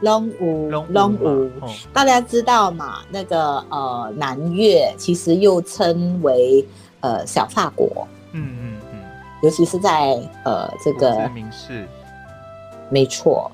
[0.00, 1.50] 拢有，拢有。
[1.92, 2.98] 大家知道嘛？
[3.10, 6.64] 那个呃，南越其实又称为
[7.00, 8.06] 呃小法国。
[8.30, 8.79] 嗯嗯嗯。
[9.42, 11.12] 尤其是在呃这个。
[11.12, 11.86] 知名是。
[12.90, 13.50] 没错。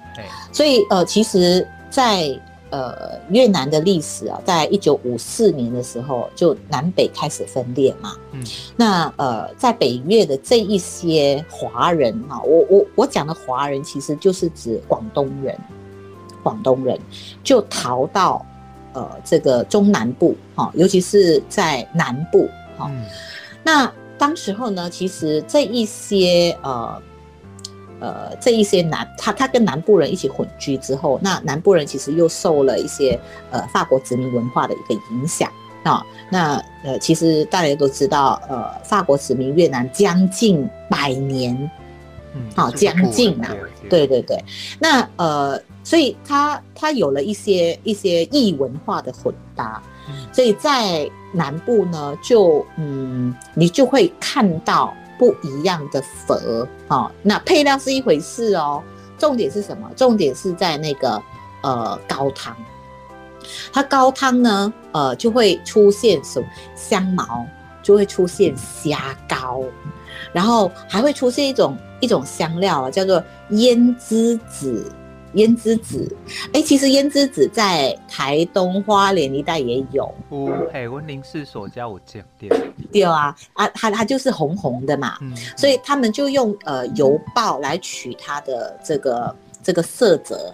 [0.52, 2.38] 所以呃，其实，在。
[2.68, 8.12] 呃，越南的历史啊，在一九五四年的时候，就南北开始分裂嘛。
[8.32, 15.56] 嗯，那呃，在北越的这一些华人啊，我我我讲的华人，其实就是指广东人，
[16.42, 16.98] 广东人
[17.44, 18.44] 就逃到
[18.94, 22.88] 呃这个中南部哈，尤其是在南部哈。
[22.90, 23.04] 嗯，
[23.62, 27.02] 那当时候呢，其实这一些呃。
[27.98, 33.18] 呃，这一些南他他跟南部人一起混居之后，那南部人其实又受了一些
[33.50, 35.50] 呃法国殖民文化的一个影响
[35.82, 36.04] 啊。
[36.30, 41.58] 那呃，其实大家都知道，呃，法国殖民越南将近百年，
[42.34, 43.56] 嗯，好，将近啊，
[43.88, 44.44] 对对对。
[44.78, 49.82] 那呃，所以他他有了一些一些异文化的混搭，
[50.32, 54.94] 所以在南部呢，就嗯，你就会看到。
[55.18, 58.82] 不一样的佛，哦，那配料是一回事哦，
[59.16, 59.90] 重点是什么？
[59.96, 61.18] 重点是在那个
[61.62, 62.54] 呃高汤，
[63.72, 67.46] 它高汤呢，呃就会出现什么香茅，
[67.82, 69.62] 就会出现虾膏，
[70.34, 74.92] 然后还会出现一种一种香料啊，叫做胭脂子。
[75.36, 76.16] 胭脂子，
[76.46, 80.12] 哎、欸，其实胭脂子在台东花莲一带也有。
[80.30, 82.48] 哦，哎，温宁是所家我讲的。
[82.90, 90.50] 对啊，啊，它它就是红红的嘛，嗯、所以他们就用呃油爆来取它的这个这个色泽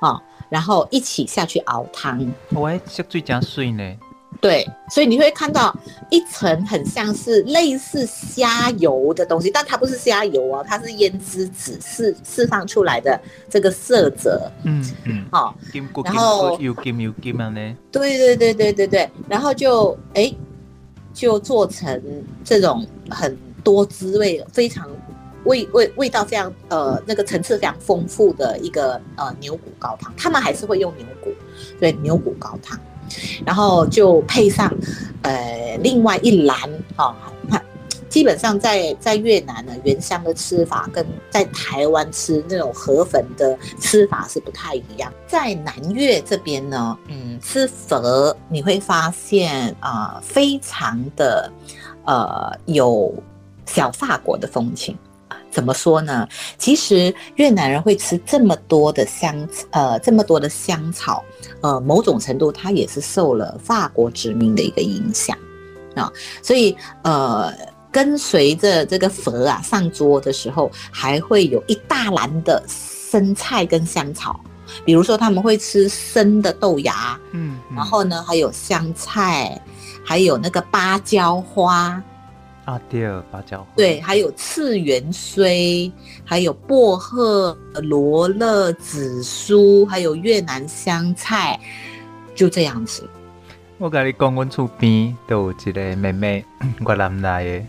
[0.00, 2.32] 啊，然后一起下去熬汤。
[2.54, 3.96] 我还吃最加水呢。
[4.40, 5.74] 对，所以你会看到
[6.10, 13.18] 一层很像是类似虾油的东西，但它不是虾油哦，它是胭脂籽释释放出来的
[13.48, 14.50] 这个色泽。
[14.64, 15.54] 嗯嗯，好、哦，
[16.04, 17.76] 然后又金又金啊呢？
[17.90, 20.32] 对对对对对对，然后就哎，
[21.14, 22.00] 就做成
[22.44, 24.88] 这种很多滋味、非常
[25.44, 31.32] 味味味道非常呃那个层次非常丰富的一个呃牛骨高汤，他们还是会用牛骨，
[31.80, 32.78] 对，牛骨高汤。
[33.44, 34.72] 然后就配上，
[35.22, 36.58] 呃，另外一篮
[36.96, 37.16] 哈，
[37.48, 37.60] 那、哦、
[38.08, 45.12] 基本上在在越南呢，原乡的吃法跟在台湾吃那种河粉的吃法是不太一样。
[45.26, 51.50] 在南越这边呢，嗯，吃佛你会发现啊、非常的
[52.04, 53.14] 呃有
[53.66, 54.96] 小法国的风情。
[55.56, 56.28] 怎么说呢？
[56.58, 61.24] 其实越南人会吃这么多的香，呃，这么多的香草，
[61.62, 65.34] 呃，某种程度它也是受了法国殖民的一个影响
[65.94, 66.12] 啊。
[66.42, 67.50] 所以，呃，
[67.90, 74.38] 跟随着这个佛啊上桌的时候，还会有一大篮的生菜跟香草，
[74.84, 79.58] 比如说他们会吃生的豆芽，嗯，嗯，然后呢还有香菜，
[80.04, 82.02] 还有那个芭蕉花。
[82.66, 83.66] 啊，对，芭蕉。
[83.76, 85.90] 对，还有次元荽，
[86.24, 91.58] 还有薄荷、罗勒、紫苏，还有越南香菜，
[92.34, 93.08] 就这样子。
[93.78, 96.44] 我跟你讲，阮厝边都有一个妹妹，
[96.80, 97.64] 越南来的，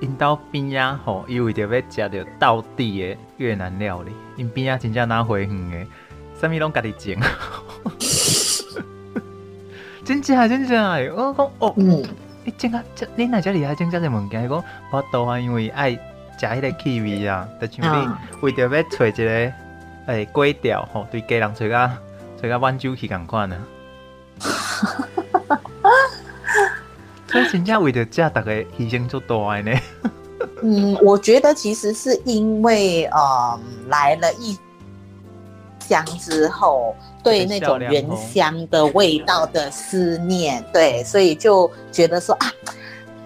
[0.00, 5.86] 因到边啊吼，伊为着要食着道地的越南料理，因边啊真正拿回远的，
[6.40, 7.22] 啥物拢家己种。
[10.04, 12.02] 真假真假，我讲哦，嗯，
[12.44, 13.74] 你怎啊，这你哪遮厉害？
[13.74, 15.98] 真假的物件，伊讲我都啊，因为爱食
[16.38, 18.08] 迄个气味啊，就像你
[18.40, 19.52] 为着要找一个
[20.06, 21.90] 诶粿条吼，对家人找个
[22.40, 23.56] 找个挽救去共款啊。
[27.28, 29.72] 所以真正为着这，大个牺牲足大诶呢。
[30.62, 34.58] 嗯，我觉得其实是因为呃来了一
[35.78, 36.94] 箱之后。
[37.22, 42.52] 对那种原乡的味道的思念，对，所以就觉得说啊，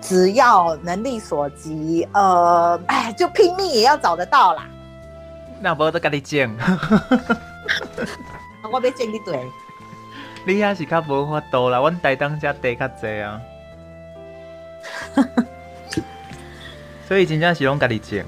[0.01, 4.69] 只要能力所及，呃，哎，就拼命也要找得到啦。
[5.61, 6.55] 那我都跟你讲，
[8.71, 9.41] 我要见你对，
[10.47, 13.41] 你也是较无法度啦，阮台东遮地较济啊，
[17.09, 18.23] 所以真正是拢跟你讲。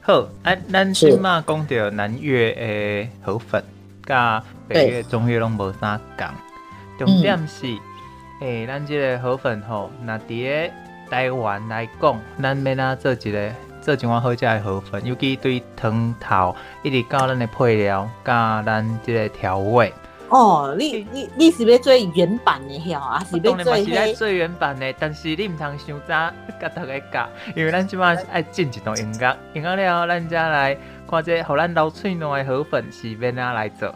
[0.00, 3.62] 好，啊，咱起码讲到南越诶河粉。
[4.04, 6.26] 甲北越、中越拢无啥共，
[6.98, 7.66] 重点是，
[8.40, 10.72] 诶、嗯，咱、即、个河粉吼，若伫个
[11.10, 19.92] 台湾来讲，咱要哪做一个做一碗好食的河粉，尤其对汤头一直到咱的配料，甲咱即个调味。
[20.28, 23.76] 哦，你你你是要做原版的吼，还是要做？
[23.76, 30.76] 是来做原版的，但是你毋通伤早甲逐个教，因为咱即摆爱进一段音乐，音乐了后，咱才来。
[31.11, 33.93] 看这互咱流喙暖的河粉是要哪来做？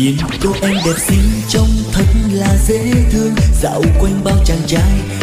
[0.00, 5.13] nhìn cô em đẹp xinh trông thật là dễ thương dạo quanh bao chàng trai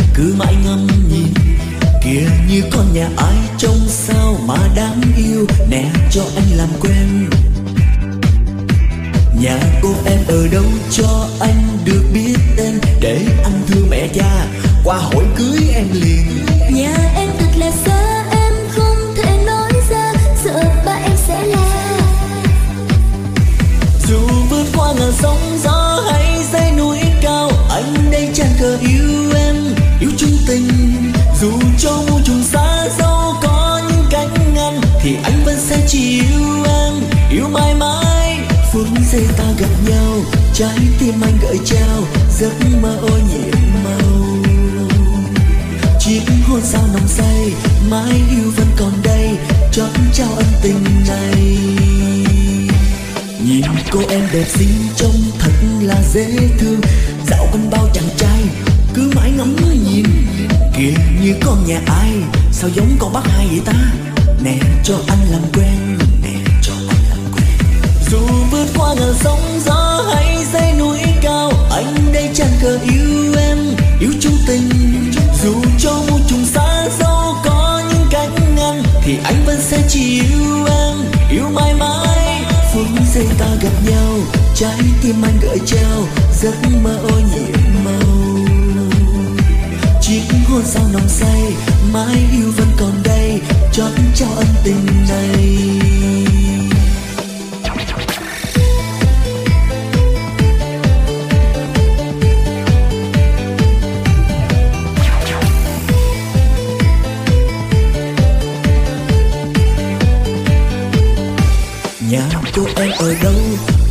[40.62, 42.04] trái tim anh gợi trao,
[42.38, 42.52] giấc
[42.82, 44.36] mơ ô nhiễm màu.
[46.00, 47.52] Chiếc hôn sao nồng say,
[47.90, 49.28] mãi yêu vẫn còn đây,
[49.72, 51.58] chót trao ân tình này.
[53.46, 56.80] Nhìn cô em đẹp xinh trông thật là dễ thương,
[57.26, 58.42] dạo quanh bao chàng trai,
[58.94, 59.56] cứ mãi ngắm
[59.92, 60.06] nhìn.
[60.76, 62.12] Kìa, như con nhà ai,
[62.52, 63.92] sao giống con bác hai vậy ta?
[64.44, 65.91] Nè, cho anh làm quen
[68.12, 68.18] dù
[68.50, 73.58] vượt qua ngàn sóng gió hay dãy núi cao, anh đây chẳng cờ yêu em,
[74.00, 74.68] yêu chung tình.
[75.42, 80.20] Dù cho muôn trùng xa dẫu có những cánh ngăn thì anh vẫn sẽ chỉ
[80.20, 80.96] yêu em.
[81.30, 82.44] Yêu mãi mãi
[82.74, 84.18] phút giây ta gặp nhau,
[84.54, 86.06] trái tim anh gợi treo,
[86.42, 88.36] giấc mơ ô nhiễm màu.
[90.00, 91.42] Chiếc hôn sao nồng say,
[91.92, 93.40] mãi yêu vẫn còn đây,
[93.72, 95.58] chót trao ân tình này.
[112.54, 113.32] Cô em ở đâu?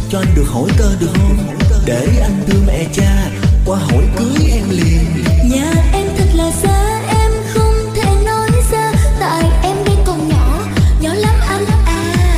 [0.09, 1.37] Cho anh được hỏi tơ được không?
[1.85, 3.29] Để anh đưa mẹ cha
[3.65, 5.23] qua hỏi cưới em liền.
[5.51, 10.59] Nhà em thật là xa em không thể nói ra tại em đây còn nhỏ
[11.01, 12.37] nhỏ lắm anh à.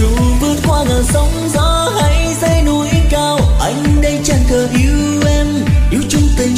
[0.00, 0.08] Dù
[0.40, 5.46] vượt qua ngàn sóng gió hay dãy núi cao anh đây chẳng cờ yêu em
[5.90, 6.56] yêu chung tình.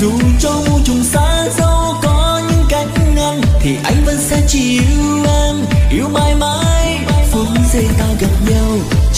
[0.00, 4.80] Dù cho muôn trùng xa dẫu có những cánh ngăn thì anh vẫn sẽ chỉ
[4.80, 5.56] yêu em
[5.90, 6.98] yêu mãi mãi
[7.30, 8.04] phút giây ta.
[8.04, 8.11] gặp nhau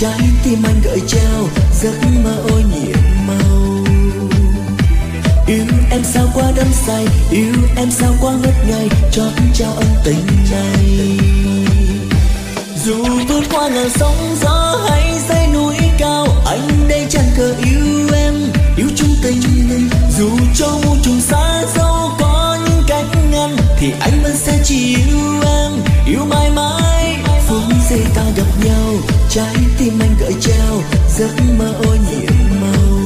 [0.05, 1.49] trái tim anh gợi trao,
[1.83, 1.95] giấc
[2.25, 3.85] mơ ôi nhiệm màu.
[5.47, 9.87] Yêu em sao quá đắm say, yêu em sao quá ngất ngây, chót trao ân
[10.05, 11.19] tình này.
[12.85, 18.09] Dù vượt qua ngàn sóng gió hay dãy núi cao, anh đây chẳng cờ yêu
[18.15, 18.35] em,
[18.77, 19.41] yêu chung tình.
[20.19, 24.97] Dù cho muôn trùng xa dẫu có những cánh ngăn, thì anh vẫn sẽ chỉ
[24.97, 25.73] yêu em,
[26.07, 26.84] yêu mãi mãi
[27.94, 28.94] phút giây ta gặp nhau
[29.30, 32.32] trái tim anh gợi trao giấc mơ ô nhiễm
[32.62, 33.00] màu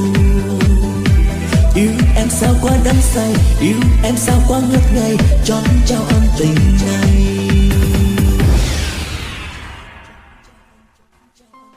[1.76, 6.22] yêu em sao qua đắm say yêu em sao qua ngất ngây chót trao ân
[6.40, 7.30] tình này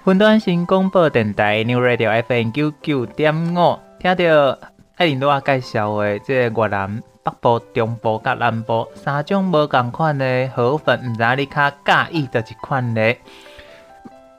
[0.04, 4.58] 云端新广播电台 New Radio FM 九九点五，听到
[4.94, 13.19] 爱琳多介绍的这个越南 北部、中部甲南部三种无共款的河粉，毋知你较介意倒一款咧？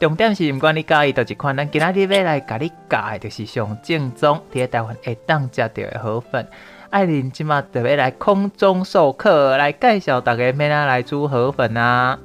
[0.01, 6.47] 重点是，毋管你介意倒一款，咱今仔日要来甲你教的，就是上正宗伫台湾会当食到的河粉。
[6.91, 12.19] 艾琳即马特别来空中授课，来介绍大家咩啊来煮河粉啊！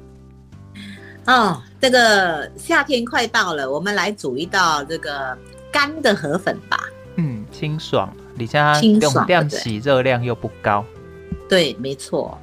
[1.26, 5.38] 哦，这个夏天快到了，我们来煮一道这个
[5.70, 6.78] 干的河粉吧。
[7.16, 8.12] 嗯，清爽，
[8.46, 10.84] 而且用量洗热量又不高。
[11.48, 12.38] 对，没错。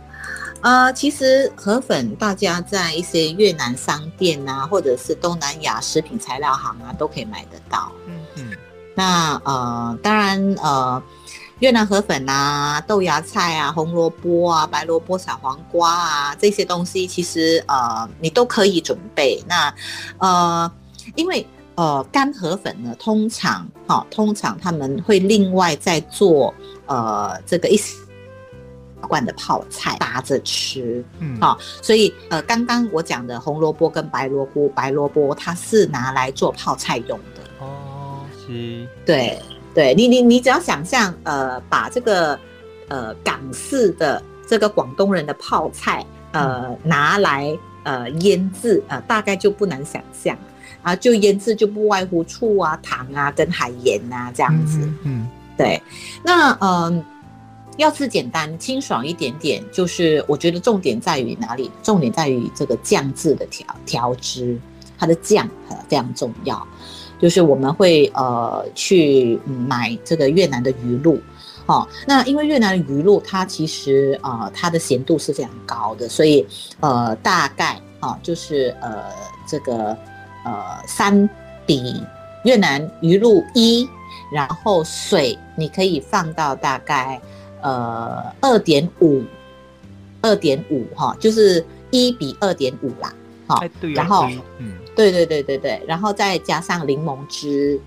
[0.62, 7.91] 呃，其实河粉大家在一些越南商店啊，或者是东南亚食品材料行啊，都可以买得到。
[8.08, 8.52] 嗯嗯。
[8.96, 11.02] 那呃，当然呃。
[11.60, 19.41] 越南河粉啊，豆芽菜啊，红萝卜啊，白萝卜、小黄瓜啊，这些东西其实呃你都可以准备。
[19.48, 19.74] 那
[20.18, 20.70] 呃，
[21.16, 26.54] 因为呃干河粉呢，通常哈、哦，通常他们会另外再做
[26.86, 27.80] 呃这个一
[29.02, 37.42] 罐的泡菜搭着吃，嗯，好、哦，所以呃刚刚我讲的红萝卜跟白萝卜，白萝卜它是拿来做泡菜用的。
[37.60, 39.40] 哦，是，对。
[39.76, 42.40] 对你，你你只要想象，呃，把这个，
[42.88, 47.54] 呃，港式的这个广东人的泡菜，呃，拿来
[47.84, 50.38] 呃腌制，呃，大概就不难想象，
[50.86, 55.28] 啊，就腌制就不外乎醋啊、糖啊跟海盐啊这样子，嗯，嗯
[55.58, 55.82] 对，
[56.24, 57.06] 那嗯、呃，
[57.78, 61.72] 要吃简单清爽一点点，就是我觉得重点在于哪里？
[61.82, 64.60] 重点在于这个酱制的调调汁，
[65.00, 65.50] 它的酱
[65.90, 66.66] 非常重要。
[67.20, 71.20] 就是我们会呃去买这个越南的鱼露，
[71.66, 76.46] 哦，那因为越南的鱼露它其实呃它的咸度是非常高的，所以
[76.82, 79.06] 呃大概啊、哦、就是呃
[79.48, 79.98] 这个
[80.46, 81.30] 呃三
[81.66, 82.02] 比
[82.46, 83.86] 越南鱼露一，
[84.32, 87.20] 然后水你可以放到大概
[87.62, 89.22] 呃二点五
[90.22, 93.14] 二点五哈，就是一比二点五啦，
[93.46, 94.26] 好、哦，然后
[94.60, 94.72] 嗯。
[94.96, 97.78] 对对对对对，然后再加上柠檬汁，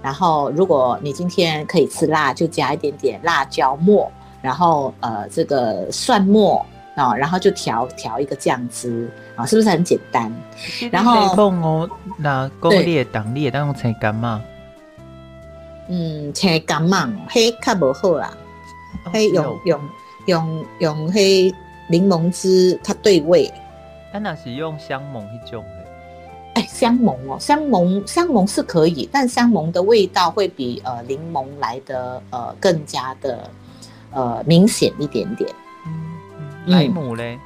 [0.00, 4.08] 然后如果你今天可以吃辣，就加一点点辣椒末，
[4.40, 6.66] 然后呃这个蒜末啊、
[6.96, 10.32] 哦，然后就调调一个酱汁啊、哦，是不是很简单？
[10.90, 14.42] 然后讲那讲你的当你的当用青干嘛？
[15.88, 18.32] 嗯，青干嘛，黑较无好啦，
[19.12, 19.80] 黑用用
[20.26, 21.52] 用用黑
[21.88, 23.52] 柠檬汁它对味。
[24.12, 25.64] 那那是用香檬一种。
[26.54, 33.50] 哎，香檬哦，香檬香檬是可以，但香檬的味道会比呃柠檬来的呃更加的
[34.10, 35.50] 呃明显一点点。
[36.66, 37.38] 嗯，莱姆嘞？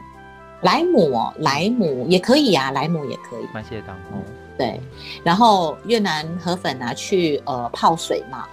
[0.62, 3.46] 莱姆哦，莱姆也可以啊，莱姆也可以。
[3.52, 4.22] 蛮谢当哦。
[4.56, 4.80] 对，
[5.22, 8.46] 然后越南河粉拿去呃泡水嘛，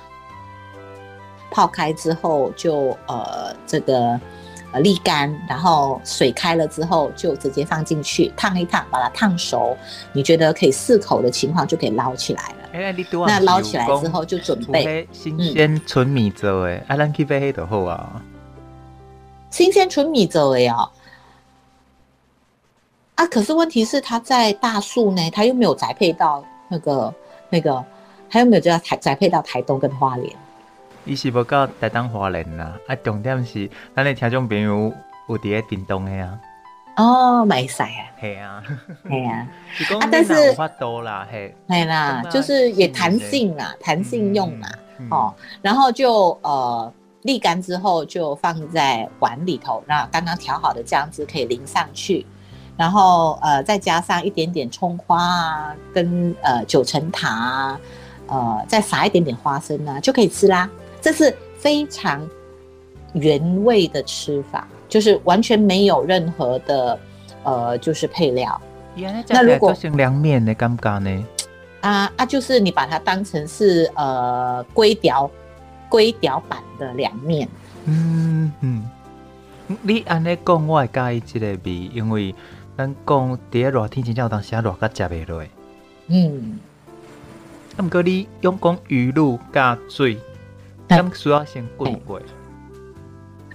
[1.49, 4.19] 泡开之后就呃这个。
[4.75, 9.77] 呃，沥干，然后水开了之后就直接放进去烫一烫，把它烫熟。
[10.13, 12.69] 你觉得可以适口的情况，就可以捞起来了。
[12.71, 12.95] 欸、
[13.27, 18.19] 那捞起来之后就准备新鲜纯米粥诶，啊，咱去买黑的好啊。
[19.53, 20.89] 新鲜纯米粥诶哦。
[23.13, 27.13] 啊，可是问题是他在大树呢，他又没有栽配到那个
[27.51, 27.85] 那个，
[28.31, 30.35] 他又没有就要台宅配到台东跟花莲？
[31.05, 34.91] 伊是无到台东花莲啦，啊，重点是咱的听众朋友
[35.29, 36.39] 有伫咧屏东的啊。
[36.97, 37.89] 哦，没使啊。
[38.19, 38.63] 系啊，
[39.07, 39.47] 系啊。
[40.01, 41.53] 啊，但是无法多啦，系。
[41.69, 44.69] 系啦，就是也弹性啦，弹性用啦，
[45.11, 45.31] 哦，
[45.61, 46.91] 然后就呃
[47.23, 52.25] 沥干之后就放在碗里头，那刚刚调好的酱汁可以淋上去，
[52.75, 57.79] 然后呃再加上一点点葱花啊，跟呃九层塔啊，
[58.27, 60.69] 呃再撒一点点花生啊，就可以吃啦。
[61.01, 62.27] 这是非常
[63.13, 66.99] 原味的吃法，就是完全没有任何的
[67.43, 68.61] 呃，就是配料。
[69.27, 71.25] 那如果是凉面的感觉呢？
[71.81, 75.29] 啊啊，就是你把它当成是呃粿条
[75.97, 77.47] 粿条版的凉面。
[77.85, 78.83] 嗯嗯，
[79.81, 82.33] 你安尼讲，我会介意这个味，因为
[82.75, 85.43] 咱讲第一热天真正有当时啊热甲食袂落。
[86.07, 86.59] 嗯，
[87.77, 90.17] 啊，毋过你用讲鱼露加水。
[90.89, 92.21] 咁需要先滚过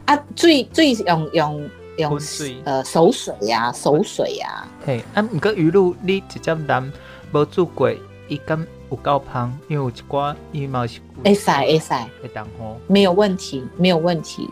[0.06, 4.66] 啊，水水用用用水，呃，熟水呀，熟水呀。
[4.84, 6.92] 嘿，啊，毋过鱼露你直接淋，
[7.32, 7.92] 无煮过，
[8.26, 11.00] 伊敢有够芳，因为有一寡伊嘛是。
[11.24, 14.48] 会使会使，会当好，没有问题，没有问题，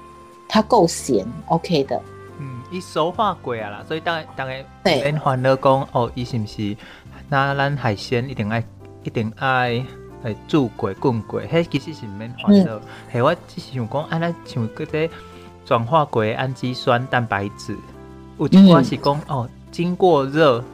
[0.49, 2.03] 它够咸，OK 的。
[2.41, 6.77] 嗯，伊熟化过啊啦，所以当当然，对，免烦恼讲哦，伊是唔是
[7.29, 8.63] 那咱海鲜一定爱
[9.05, 9.85] 一定爱
[10.23, 12.79] 来煮过滚过，迄其实是毋免烦恼。
[13.13, 15.15] 系、嗯、我只是想讲，安尼像嗰个
[15.65, 17.77] 转化过的氨基酸蛋白质，
[18.39, 20.65] 有一寡是讲、嗯、哦，经过热，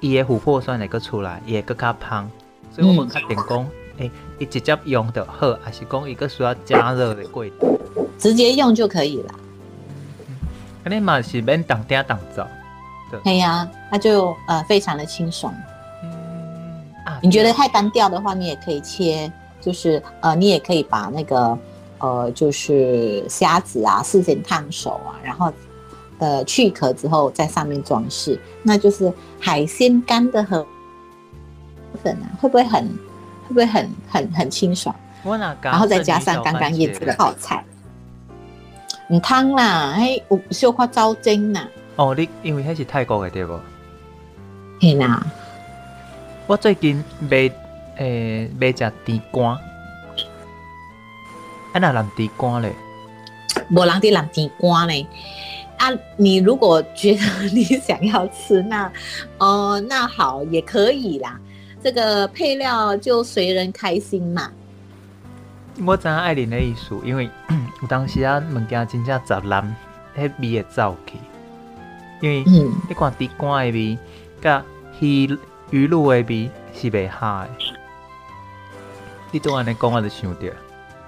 [0.00, 2.30] 伊个琥珀酸会阁出来，伊会阁较香。
[2.78, 3.58] 所以我们确定讲，
[3.96, 7.52] 诶、嗯，伊、欸、直接用就好，还是讲伊个需要加热的过程？
[8.16, 9.34] 直接用就可以了。
[10.84, 12.46] 安尼嘛是免当爹当灶。
[13.24, 15.52] 对呀、啊，它就呃非常的清爽。
[16.04, 19.28] 嗯啊，你觉得太单调的话，你也可以切，
[19.60, 21.58] 就是呃你也可以把那个
[21.98, 25.52] 呃就是虾子啊事先烫熟啊，然后
[26.18, 30.64] 呃去壳之后在上面装饰，那就是海鲜干的河
[32.40, 34.94] 会不会很会不会很很很清爽？
[35.60, 37.62] 然后再加上刚刚腌制的泡菜，
[39.08, 41.66] 唔汤啦，哎，有小花招精呐。
[41.96, 43.58] 哦，你因为迄是泰国的对不？
[44.80, 45.26] 是啦。
[46.46, 47.50] 我最近买
[47.96, 49.60] 诶买只甜干，啊
[51.74, 52.72] 那蓝甜干嘞？
[53.70, 55.06] 无人的蓝甜干嘞。
[55.78, 58.86] 啊，你如果觉得 你想要吃，那
[59.38, 61.38] 哦、呃，那好也可以啦。
[61.82, 64.50] 这个配料就随人开心嘛。
[65.86, 67.30] 我知影爱玲的意思，因为
[67.80, 69.76] 有当时啊物件真正杂烂，
[70.16, 71.14] 迄味会走去。
[72.20, 72.42] 因为
[72.88, 73.96] 你看地瓜的味，
[74.42, 74.64] 甲
[74.98, 75.38] 鱼
[75.70, 77.74] 鱼露的味是袂合的。
[79.30, 80.52] 你都安尼讲，我就想着。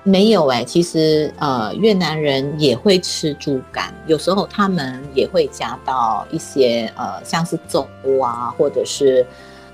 [0.02, 7.86] 没有哎、欸，其实呃越南人也会吃猪肝，有时候他们也会加到一些呃像是粥
[8.22, 9.26] 啊，或者是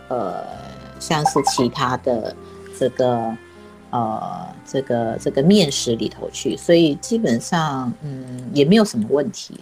[0.09, 0.42] 呃
[0.99, 2.34] 像是其他的
[2.78, 3.36] 这个
[3.90, 9.61] 呃这个这个面食里头去，所以基本上嗯也没有什么问题。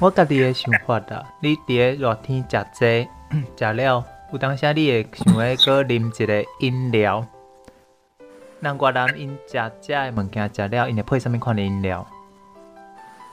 [0.00, 3.08] 我家己的想法啦，你伫个热天食这
[3.56, 7.24] 食了，有当时你会想要搁啉一个饮料。
[8.60, 12.06] 南瓜人因食食的物件食了，因会配什么款的饮料？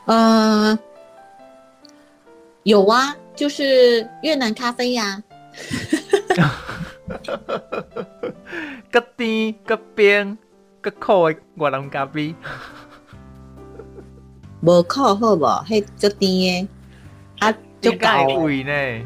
[0.05, 0.77] 呃，
[2.63, 5.23] 有啊，就是越南咖啡呀、
[6.37, 6.80] 啊。
[8.91, 10.37] 搁甜个冰
[10.81, 12.35] 个苦的越南咖啡。
[14.61, 15.45] 无苦好无？
[15.65, 16.67] 迄足甜
[17.39, 19.01] 的，啊，足高呢。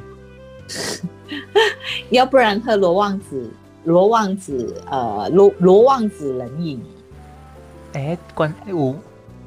[2.10, 3.50] 要不然喝罗旺子，
[3.86, 6.84] 罗旺子，呃，罗罗旺子冷饮。
[7.94, 8.96] 诶、欸，罐有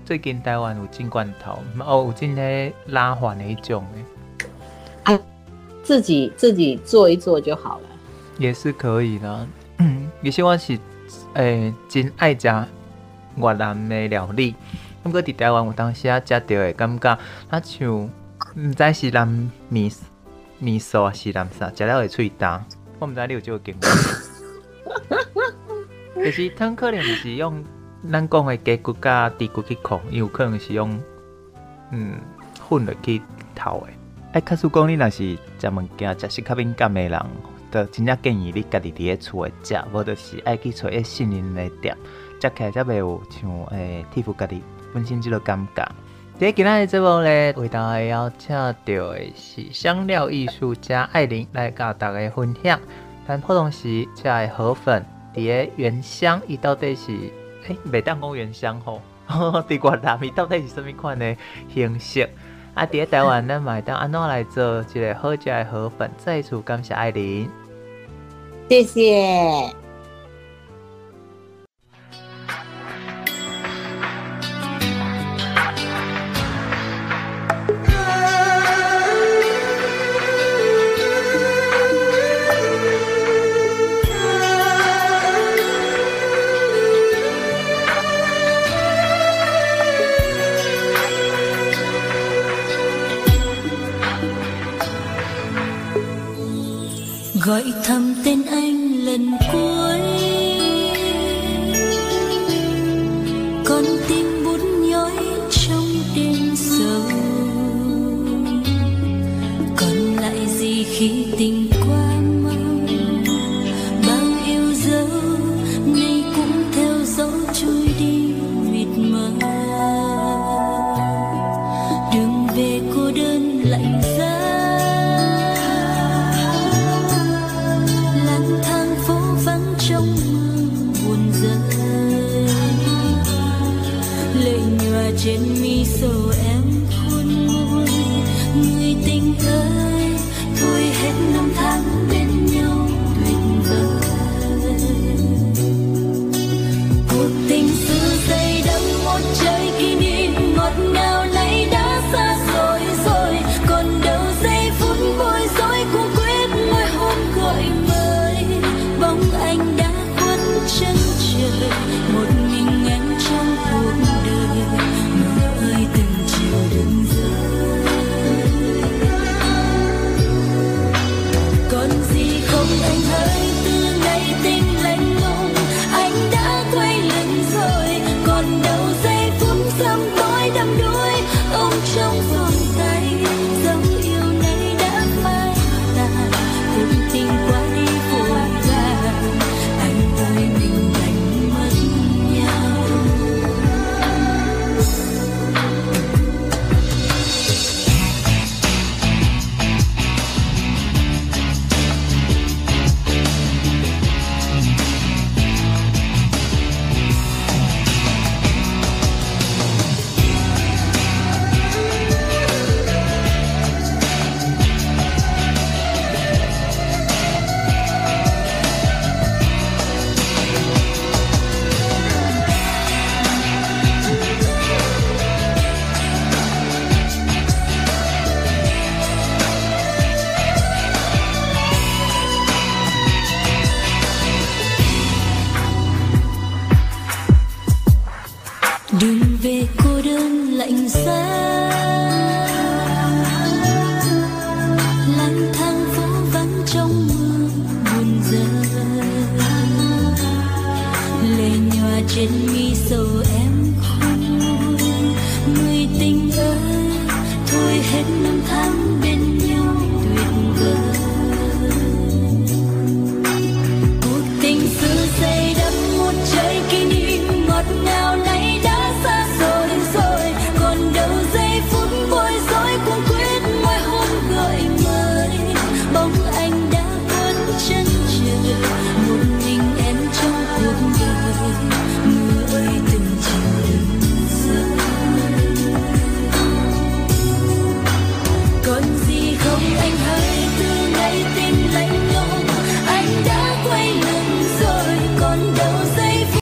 [0.05, 5.12] 最近台湾有进罐头，哦，有进咧拉环的一种诶。
[5.12, 5.21] 啊，
[5.83, 7.88] 自己自己做一做就好了。
[8.39, 9.47] 也是可以的。
[9.78, 10.78] 嗯，有些我是
[11.34, 12.49] 诶、欸，真爱食
[13.36, 14.55] 越南的料理。
[15.03, 17.11] 不过伫台湾有当时啊，食到的感觉，
[17.51, 18.11] 啊像毋
[18.76, 19.28] 知是南
[19.68, 19.93] 米
[20.59, 22.62] 米索啊，是南啥，食了会喙焦。
[22.99, 23.91] 我毋知你有这个经验。
[26.24, 27.64] 就是汤可能是用
[28.11, 31.01] 咱讲的鸡骨甲猪骨去控，有可能是用
[31.93, 32.14] 嗯
[32.68, 33.22] 混落去
[33.55, 33.93] 头的。
[34.32, 37.26] 哎，卡叔讲你若是食物件食食较敏感的人，
[37.71, 41.97] 就真正建议你家己伫咧厝诶食，无就是爱去找一信任诶店，
[42.41, 44.62] 食起来才袂有像诶替付家己。
[44.95, 45.87] 温馨这个尴尬。
[46.39, 48.75] 在今天的节目呢，为大家邀请到
[49.12, 52.81] 诶是香料艺术家艾琳来跟大家分享。
[53.27, 55.05] 咱普通时这河粉，
[55.35, 57.12] 伫原香，伊到底是
[57.66, 61.37] 诶，袂当讲原香吼， 伫越南伊到底是什么款诶
[61.75, 62.31] 形式？
[62.79, 66.09] 啊，伫台湾咱嘛会当安怎来做一个好食的河粉？
[66.16, 67.51] 再次感谢艾琳，
[68.68, 69.88] 谢谢。
[97.59, 98.78] Gọi thầm tên anh.